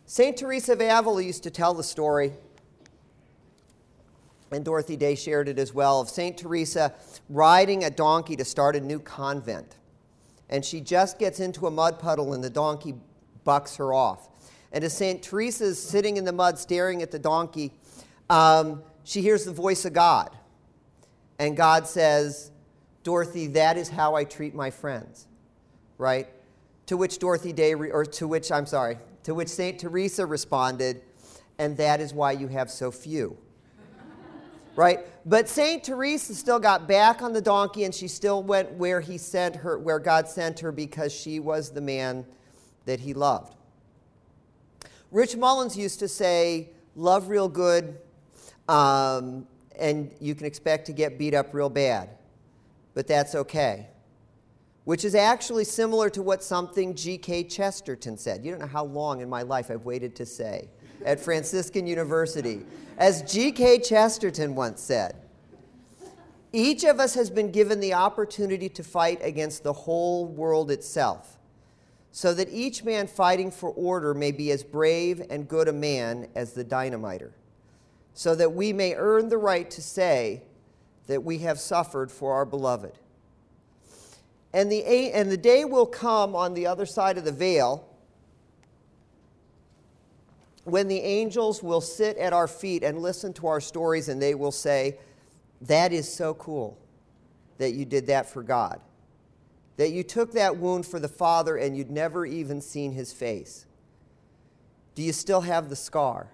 St. 0.05 0.35
Teresa 0.35 0.73
of 0.73 0.81
Avila 0.81 1.23
used 1.23 1.43
to 1.43 1.49
tell 1.49 1.73
the 1.73 1.83
story, 1.83 2.33
and 4.51 4.65
Dorothy 4.65 4.97
Day 4.97 5.15
shared 5.15 5.47
it 5.47 5.57
as 5.57 5.73
well, 5.73 6.01
of 6.01 6.09
St. 6.09 6.37
Teresa 6.37 6.93
riding 7.29 7.85
a 7.85 7.89
donkey 7.89 8.35
to 8.35 8.45
start 8.45 8.75
a 8.75 8.81
new 8.81 8.99
convent. 8.99 9.77
And 10.49 10.63
she 10.65 10.81
just 10.81 11.17
gets 11.17 11.39
into 11.39 11.67
a 11.67 11.71
mud 11.71 11.99
puddle, 11.99 12.33
and 12.33 12.43
the 12.43 12.49
donkey 12.49 12.95
bucks 13.43 13.77
her 13.77 13.93
off. 13.93 14.27
And 14.73 14.83
as 14.83 14.95
St. 14.95 15.23
Teresa's 15.23 15.81
sitting 15.81 16.17
in 16.17 16.25
the 16.25 16.31
mud 16.31 16.59
staring 16.59 17.01
at 17.01 17.11
the 17.11 17.19
donkey, 17.19 17.71
um, 18.29 18.83
she 19.03 19.21
hears 19.21 19.45
the 19.45 19.51
voice 19.51 19.85
of 19.85 19.93
God. 19.93 20.29
And 21.39 21.57
God 21.57 21.87
says, 21.87 22.51
Dorothy, 23.03 23.47
that 23.47 23.77
is 23.77 23.89
how 23.89 24.15
I 24.15 24.23
treat 24.25 24.53
my 24.53 24.69
friends, 24.69 25.27
right? 25.97 26.27
To 26.87 26.97
which 26.97 27.19
Dorothy 27.19 27.53
Day, 27.53 27.73
or 27.73 28.05
to 28.05 28.27
which, 28.27 28.51
I'm 28.51 28.65
sorry, 28.65 28.97
to 29.23 29.33
which 29.33 29.47
St. 29.47 29.79
Teresa 29.79 30.25
responded, 30.25 31.01
and 31.57 31.77
that 31.77 31.99
is 31.99 32.13
why 32.13 32.33
you 32.33 32.47
have 32.47 32.69
so 32.69 32.91
few. 32.91 33.37
Right? 34.75 34.99
But 35.25 35.47
St. 35.47 35.83
Teresa 35.83 36.33
still 36.35 36.59
got 36.59 36.87
back 36.87 37.21
on 37.21 37.33
the 37.33 37.41
donkey 37.41 37.83
and 37.83 37.93
she 37.93 38.07
still 38.07 38.43
went 38.43 38.71
where 38.73 39.01
he 39.01 39.17
sent 39.17 39.55
her, 39.57 39.77
where 39.77 39.99
God 39.99 40.27
sent 40.27 40.59
her 40.59 40.71
because 40.71 41.13
she 41.13 41.39
was 41.39 41.71
the 41.71 41.81
man 41.81 42.25
that 42.85 42.99
he 42.99 43.13
loved. 43.13 43.55
Rich 45.11 45.35
Mullins 45.35 45.77
used 45.77 45.99
to 45.99 46.07
say, 46.07 46.69
love 46.95 47.27
real 47.27 47.49
good, 47.49 47.97
um, 48.69 49.45
and 49.77 50.11
you 50.19 50.35
can 50.35 50.45
expect 50.45 50.85
to 50.85 50.93
get 50.93 51.17
beat 51.17 51.33
up 51.33 51.53
real 51.53 51.69
bad. 51.69 52.09
But 52.93 53.07
that's 53.07 53.35
okay 53.35 53.87
which 54.83 55.05
is 55.05 55.15
actually 55.15 55.63
similar 55.63 56.09
to 56.09 56.21
what 56.21 56.43
something 56.43 56.95
G.K. 56.95 57.45
Chesterton 57.45 58.17
said. 58.17 58.43
You 58.43 58.51
don't 58.51 58.59
know 58.59 58.67
how 58.67 58.85
long 58.85 59.21
in 59.21 59.29
my 59.29 59.43
life 59.43 59.69
I've 59.69 59.85
waited 59.85 60.15
to 60.15 60.25
say 60.25 60.69
at 61.05 61.19
Franciscan 61.19 61.87
University. 61.87 62.61
As 62.97 63.21
G.K. 63.31 63.79
Chesterton 63.79 64.55
once 64.55 64.81
said, 64.81 65.15
each 66.53 66.83
of 66.83 66.99
us 66.99 67.13
has 67.13 67.29
been 67.29 67.51
given 67.51 67.79
the 67.79 67.93
opportunity 67.93 68.67
to 68.69 68.83
fight 68.83 69.19
against 69.23 69.63
the 69.63 69.73
whole 69.73 70.25
world 70.25 70.69
itself, 70.69 71.37
so 72.11 72.33
that 72.33 72.49
each 72.51 72.83
man 72.83 73.07
fighting 73.07 73.51
for 73.51 73.69
order 73.69 74.13
may 74.13 74.31
be 74.31 74.51
as 74.51 74.63
brave 74.63 75.21
and 75.29 75.47
good 75.47 75.67
a 75.67 75.73
man 75.73 76.27
as 76.35 76.53
the 76.53 76.63
dynamiter, 76.63 77.31
so 78.13 78.35
that 78.35 78.51
we 78.51 78.73
may 78.73 78.93
earn 78.95 79.29
the 79.29 79.37
right 79.37 79.71
to 79.71 79.81
say 79.81 80.43
that 81.07 81.23
we 81.23 81.39
have 81.39 81.59
suffered 81.59 82.11
for 82.11 82.33
our 82.33 82.45
beloved. 82.45 82.99
And 84.53 84.69
the, 84.69 84.83
and 84.85 85.31
the 85.31 85.37
day 85.37 85.63
will 85.63 85.85
come 85.85 86.35
on 86.35 86.53
the 86.53 86.67
other 86.67 86.85
side 86.85 87.17
of 87.17 87.23
the 87.23 87.31
veil 87.31 87.87
when 90.63 90.87
the 90.87 90.99
angels 90.99 91.63
will 91.63 91.81
sit 91.81 92.17
at 92.17 92.33
our 92.33 92.47
feet 92.47 92.83
and 92.83 92.99
listen 92.99 93.33
to 93.33 93.47
our 93.47 93.61
stories 93.61 94.09
and 94.09 94.21
they 94.21 94.35
will 94.35 94.51
say, 94.51 94.97
That 95.61 95.91
is 95.91 96.11
so 96.11 96.33
cool 96.35 96.77
that 97.57 97.73
you 97.73 97.85
did 97.85 98.07
that 98.07 98.27
for 98.27 98.43
God. 98.43 98.79
That 99.77 99.91
you 99.91 100.03
took 100.03 100.33
that 100.33 100.57
wound 100.57 100.85
for 100.85 100.99
the 100.99 101.07
Father 101.07 101.57
and 101.57 101.75
you'd 101.75 101.89
never 101.89 102.25
even 102.25 102.61
seen 102.61 102.91
his 102.91 103.11
face. 103.13 103.65
Do 104.93 105.01
you 105.01 105.13
still 105.13 105.41
have 105.41 105.69
the 105.69 105.75
scar? 105.75 106.27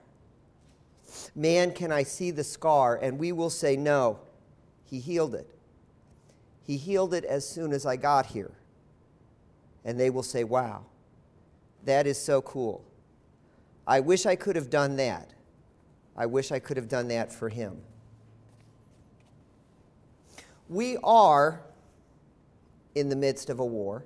Man, 1.35 1.71
can 1.71 1.91
I 1.91 2.03
see 2.03 2.31
the 2.31 2.43
scar? 2.43 2.97
And 3.01 3.17
we 3.17 3.31
will 3.31 3.49
say, 3.49 3.77
No, 3.77 4.19
he 4.83 4.99
healed 4.99 5.35
it. 5.35 5.47
He 6.65 6.75
healed 6.75 7.13
it 7.13 7.23
as 7.23 7.47
soon 7.47 7.71
as 7.71 7.85
I 7.85 7.95
got 7.95 8.25
here. 8.25 8.51
And 9.85 9.97
they 9.97 10.09
will 10.09 10.23
say, 10.23 10.43
Wow, 10.43 10.85
that 11.85 12.07
is 12.07 12.19
so 12.19 12.41
cool. 12.41 12.83
I 13.87 14.01
wish 14.01 14.25
I 14.25 14.35
could 14.35 14.57
have 14.57 14.69
done 14.69 14.97
that. 14.97 15.31
I 16.15 16.25
wish 16.25 16.51
I 16.51 16.59
could 16.59 16.77
have 16.77 16.89
done 16.89 17.07
that 17.07 17.31
for 17.31 17.47
him. 17.47 17.77
We 20.67 20.97
are 21.03 21.61
in 22.95 23.07
the 23.07 23.15
midst 23.15 23.49
of 23.49 23.59
a 23.59 23.65
war, 23.65 24.03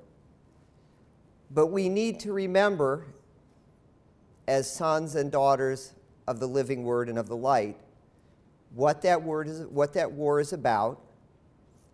but 1.49 1.67
we 1.67 1.89
need 1.89 2.19
to 2.21 2.33
remember, 2.33 3.07
as 4.47 4.71
sons 4.71 5.15
and 5.15 5.31
daughters 5.31 5.93
of 6.27 6.39
the 6.39 6.47
living 6.47 6.83
word 6.83 7.09
and 7.09 7.17
of 7.17 7.27
the 7.27 7.35
light, 7.35 7.77
what 8.75 9.01
that, 9.01 9.23
word 9.23 9.47
is, 9.47 9.61
what 9.61 9.93
that 9.93 10.11
war 10.11 10.39
is 10.39 10.53
about 10.53 11.01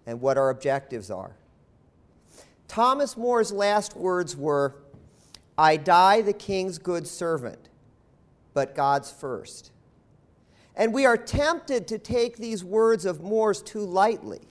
and 0.05 0.19
what 0.19 0.37
our 0.37 0.49
objectives 0.49 1.09
are. 1.09 1.37
Thomas 2.67 3.15
More's 3.15 3.51
last 3.51 3.95
words 3.95 4.35
were 4.35 4.75
I 5.57 5.77
die 5.77 6.21
the 6.21 6.33
king's 6.33 6.77
good 6.77 7.07
servant, 7.07 7.69
but 8.57 8.73
God's 8.73 9.11
first. 9.11 9.69
And 10.75 10.91
we 10.91 11.05
are 11.05 11.15
tempted 11.15 11.87
to 11.89 11.99
take 11.99 12.37
these 12.37 12.63
words 12.63 13.05
of 13.05 13.21
More's 13.21 13.61
too 13.61 13.81
lightly, 13.81 14.47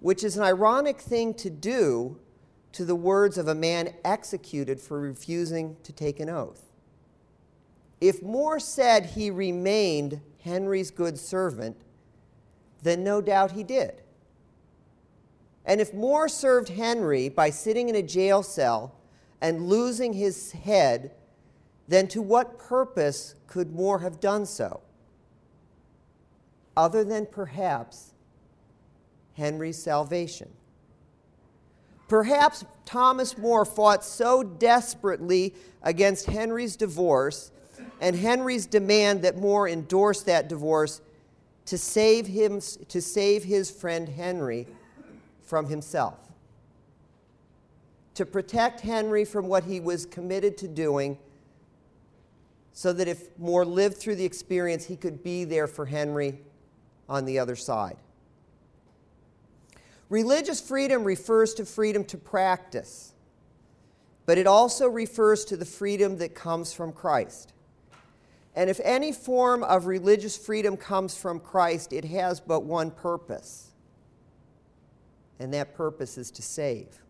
which 0.00 0.22
is 0.22 0.36
an 0.36 0.42
ironic 0.42 1.00
thing 1.00 1.32
to 1.36 1.48
do 1.48 2.20
to 2.72 2.84
the 2.84 2.94
words 2.94 3.38
of 3.38 3.48
a 3.48 3.54
man 3.54 3.94
executed 4.04 4.78
for 4.78 5.00
refusing 5.00 5.78
to 5.84 5.90
take 5.90 6.20
an 6.20 6.28
oath. 6.28 6.70
If 7.98 8.22
More 8.22 8.60
said 8.60 9.06
he 9.06 9.30
remained 9.30 10.20
Henry's 10.44 10.90
good 10.90 11.18
servant, 11.18 11.78
then 12.82 13.02
no 13.02 13.22
doubt 13.22 13.52
he 13.52 13.64
did. 13.64 14.02
And 15.64 15.80
if 15.80 15.94
More 15.94 16.28
served 16.28 16.68
Henry 16.68 17.30
by 17.30 17.48
sitting 17.48 17.88
in 17.88 17.94
a 17.94 18.02
jail 18.02 18.42
cell 18.42 18.94
and 19.40 19.66
losing 19.66 20.12
his 20.12 20.52
head, 20.52 21.12
then 21.88 22.06
to 22.08 22.22
what 22.22 22.58
purpose 22.58 23.34
could 23.46 23.72
More 23.74 24.00
have 24.00 24.20
done 24.20 24.46
so? 24.46 24.82
Other 26.76 27.02
than 27.02 27.26
perhaps 27.26 28.12
Henry's 29.34 29.82
salvation. 29.82 30.50
Perhaps 32.06 32.64
Thomas 32.84 33.36
More 33.36 33.64
fought 33.64 34.04
so 34.04 34.42
desperately 34.42 35.54
against 35.82 36.26
Henry's 36.26 36.76
divorce 36.76 37.50
and 38.00 38.14
Henry's 38.14 38.66
demand 38.66 39.22
that 39.22 39.36
More 39.36 39.68
endorse 39.68 40.22
that 40.22 40.48
divorce 40.48 41.00
to 41.66 41.76
save, 41.76 42.26
him, 42.26 42.60
to 42.88 43.00
save 43.02 43.44
his 43.44 43.70
friend 43.70 44.08
Henry 44.08 44.66
from 45.42 45.66
himself. 45.66 46.18
To 48.14 48.24
protect 48.26 48.80
Henry 48.80 49.24
from 49.24 49.48
what 49.48 49.64
he 49.64 49.78
was 49.78 50.06
committed 50.06 50.56
to 50.58 50.68
doing, 50.68 51.18
so 52.78 52.92
that 52.92 53.08
if 53.08 53.36
More 53.40 53.64
lived 53.64 53.96
through 53.96 54.14
the 54.14 54.24
experience, 54.24 54.84
he 54.84 54.94
could 54.94 55.24
be 55.24 55.42
there 55.42 55.66
for 55.66 55.86
Henry 55.86 56.38
on 57.08 57.24
the 57.24 57.40
other 57.40 57.56
side. 57.56 57.96
Religious 60.08 60.60
freedom 60.60 61.02
refers 61.02 61.54
to 61.54 61.64
freedom 61.64 62.04
to 62.04 62.16
practice, 62.16 63.14
but 64.26 64.38
it 64.38 64.46
also 64.46 64.86
refers 64.86 65.44
to 65.46 65.56
the 65.56 65.64
freedom 65.64 66.18
that 66.18 66.36
comes 66.36 66.72
from 66.72 66.92
Christ. 66.92 67.52
And 68.54 68.70
if 68.70 68.78
any 68.84 69.10
form 69.10 69.64
of 69.64 69.86
religious 69.86 70.36
freedom 70.36 70.76
comes 70.76 71.16
from 71.16 71.40
Christ, 71.40 71.92
it 71.92 72.04
has 72.04 72.38
but 72.38 72.62
one 72.62 72.92
purpose 72.92 73.72
and 75.40 75.52
that 75.52 75.74
purpose 75.74 76.16
is 76.16 76.30
to 76.30 76.42
save. 76.42 77.02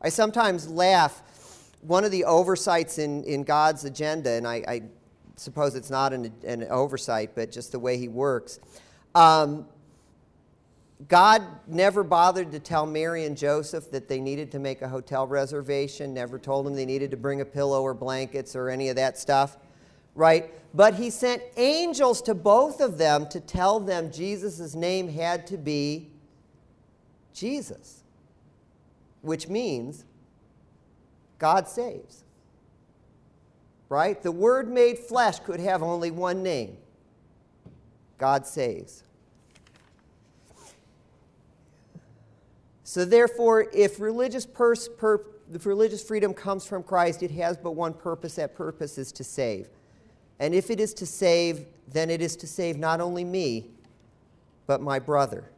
I 0.00 0.08
sometimes 0.08 0.66
laugh. 0.66 1.22
One 1.86 2.04
of 2.04 2.10
the 2.10 2.24
oversights 2.24 2.98
in, 2.98 3.22
in 3.24 3.44
God's 3.44 3.84
agenda, 3.84 4.30
and 4.30 4.46
I, 4.46 4.64
I 4.66 4.82
suppose 5.36 5.74
it's 5.76 5.90
not 5.90 6.12
an, 6.12 6.32
an, 6.44 6.64
oversight, 6.64 7.30
but 7.34 7.52
just 7.52 7.70
the 7.70 7.78
way 7.78 7.96
He 7.96 8.08
works. 8.08 8.58
Um, 9.14 9.66
God 11.08 11.42
never 11.68 12.02
bothered 12.02 12.50
to 12.52 12.58
tell 12.58 12.86
Mary 12.86 13.26
and 13.26 13.36
Joseph 13.36 13.90
that 13.90 14.08
they 14.08 14.18
needed 14.18 14.50
to 14.52 14.58
make 14.58 14.82
a 14.82 14.88
hotel 14.88 15.26
reservation, 15.26 16.14
never 16.14 16.38
told 16.38 16.66
them 16.66 16.74
they 16.74 16.86
needed 16.86 17.10
to 17.10 17.16
bring 17.16 17.40
a 17.42 17.44
pillow 17.44 17.82
or 17.82 17.94
blankets 17.94 18.56
or 18.56 18.70
any 18.70 18.88
of 18.88 18.96
that 18.96 19.18
stuff. 19.18 19.58
right? 20.14 20.50
But 20.74 20.94
he 20.94 21.10
sent 21.10 21.42
angels 21.56 22.20
to 22.22 22.34
both 22.34 22.80
of 22.80 22.98
them 22.98 23.28
to 23.28 23.40
tell 23.40 23.78
them 23.78 24.10
Jesus' 24.10 24.74
name 24.74 25.08
had 25.08 25.46
to 25.48 25.58
be 25.58 26.10
Jesus, 27.34 28.02
which 29.20 29.48
means 29.48 30.04
God 31.38 31.68
saves. 31.68 32.24
Right? 33.88 34.20
The 34.20 34.32
Word 34.32 34.68
made 34.68 34.98
flesh 34.98 35.38
could 35.40 35.60
have 35.60 35.82
only 35.82 36.10
one 36.10 36.42
name 36.42 36.76
God 38.18 38.46
saves. 38.46 39.04
So, 42.82 43.04
therefore, 43.04 43.66
if 43.72 44.00
religious, 44.00 44.46
per- 44.46 44.74
if 45.52 45.66
religious 45.66 46.02
freedom 46.02 46.32
comes 46.32 46.66
from 46.66 46.82
Christ, 46.82 47.22
it 47.22 47.30
has 47.32 47.56
but 47.56 47.72
one 47.72 47.92
purpose. 47.92 48.36
That 48.36 48.54
purpose 48.54 48.96
is 48.96 49.12
to 49.12 49.24
save. 49.24 49.68
And 50.38 50.54
if 50.54 50.70
it 50.70 50.80
is 50.80 50.94
to 50.94 51.06
save, 51.06 51.66
then 51.88 52.10
it 52.10 52.20
is 52.20 52.36
to 52.36 52.46
save 52.46 52.78
not 52.78 53.00
only 53.00 53.24
me, 53.24 53.70
but 54.66 54.80
my 54.80 54.98
brother. 54.98 55.50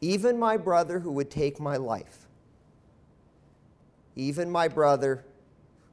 Even 0.00 0.38
my 0.38 0.56
brother 0.56 1.00
who 1.00 1.10
would 1.12 1.30
take 1.30 1.60
my 1.60 1.76
life. 1.76 2.27
Even 4.18 4.50
my 4.50 4.66
brother 4.66 5.24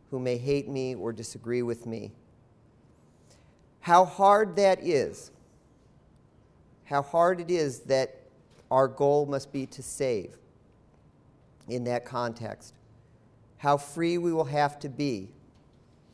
who 0.09 0.19
may 0.19 0.37
hate 0.37 0.67
me 0.67 0.95
or 0.95 1.13
disagree 1.13 1.61
with 1.61 1.85
me. 1.85 2.11
How 3.81 4.03
hard 4.03 4.55
that 4.55 4.83
is. 4.83 5.31
How 6.85 7.03
hard 7.03 7.39
it 7.39 7.51
is 7.51 7.81
that 7.81 8.19
our 8.71 8.87
goal 8.87 9.27
must 9.27 9.53
be 9.53 9.67
to 9.67 9.83
save 9.83 10.37
in 11.69 11.83
that 11.83 12.03
context. 12.03 12.73
How 13.57 13.77
free 13.77 14.17
we 14.17 14.33
will 14.33 14.45
have 14.45 14.79
to 14.79 14.89
be 14.89 15.29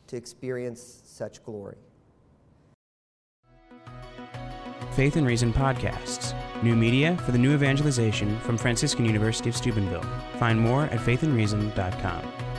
to 0.08 0.16
experience 0.16 1.00
such 1.06 1.42
glory. 1.42 1.78
Faith 4.92 5.16
and 5.16 5.26
Reason 5.26 5.50
Podcasts, 5.50 6.34
new 6.62 6.76
media 6.76 7.16
for 7.18 7.32
the 7.32 7.38
new 7.38 7.54
evangelization 7.54 8.38
from 8.40 8.56
Franciscan 8.56 9.04
University 9.04 9.48
of 9.48 9.56
Steubenville. 9.56 10.04
Find 10.38 10.58
more 10.58 10.84
at 10.84 10.98
faithandreason.com. 10.98 12.51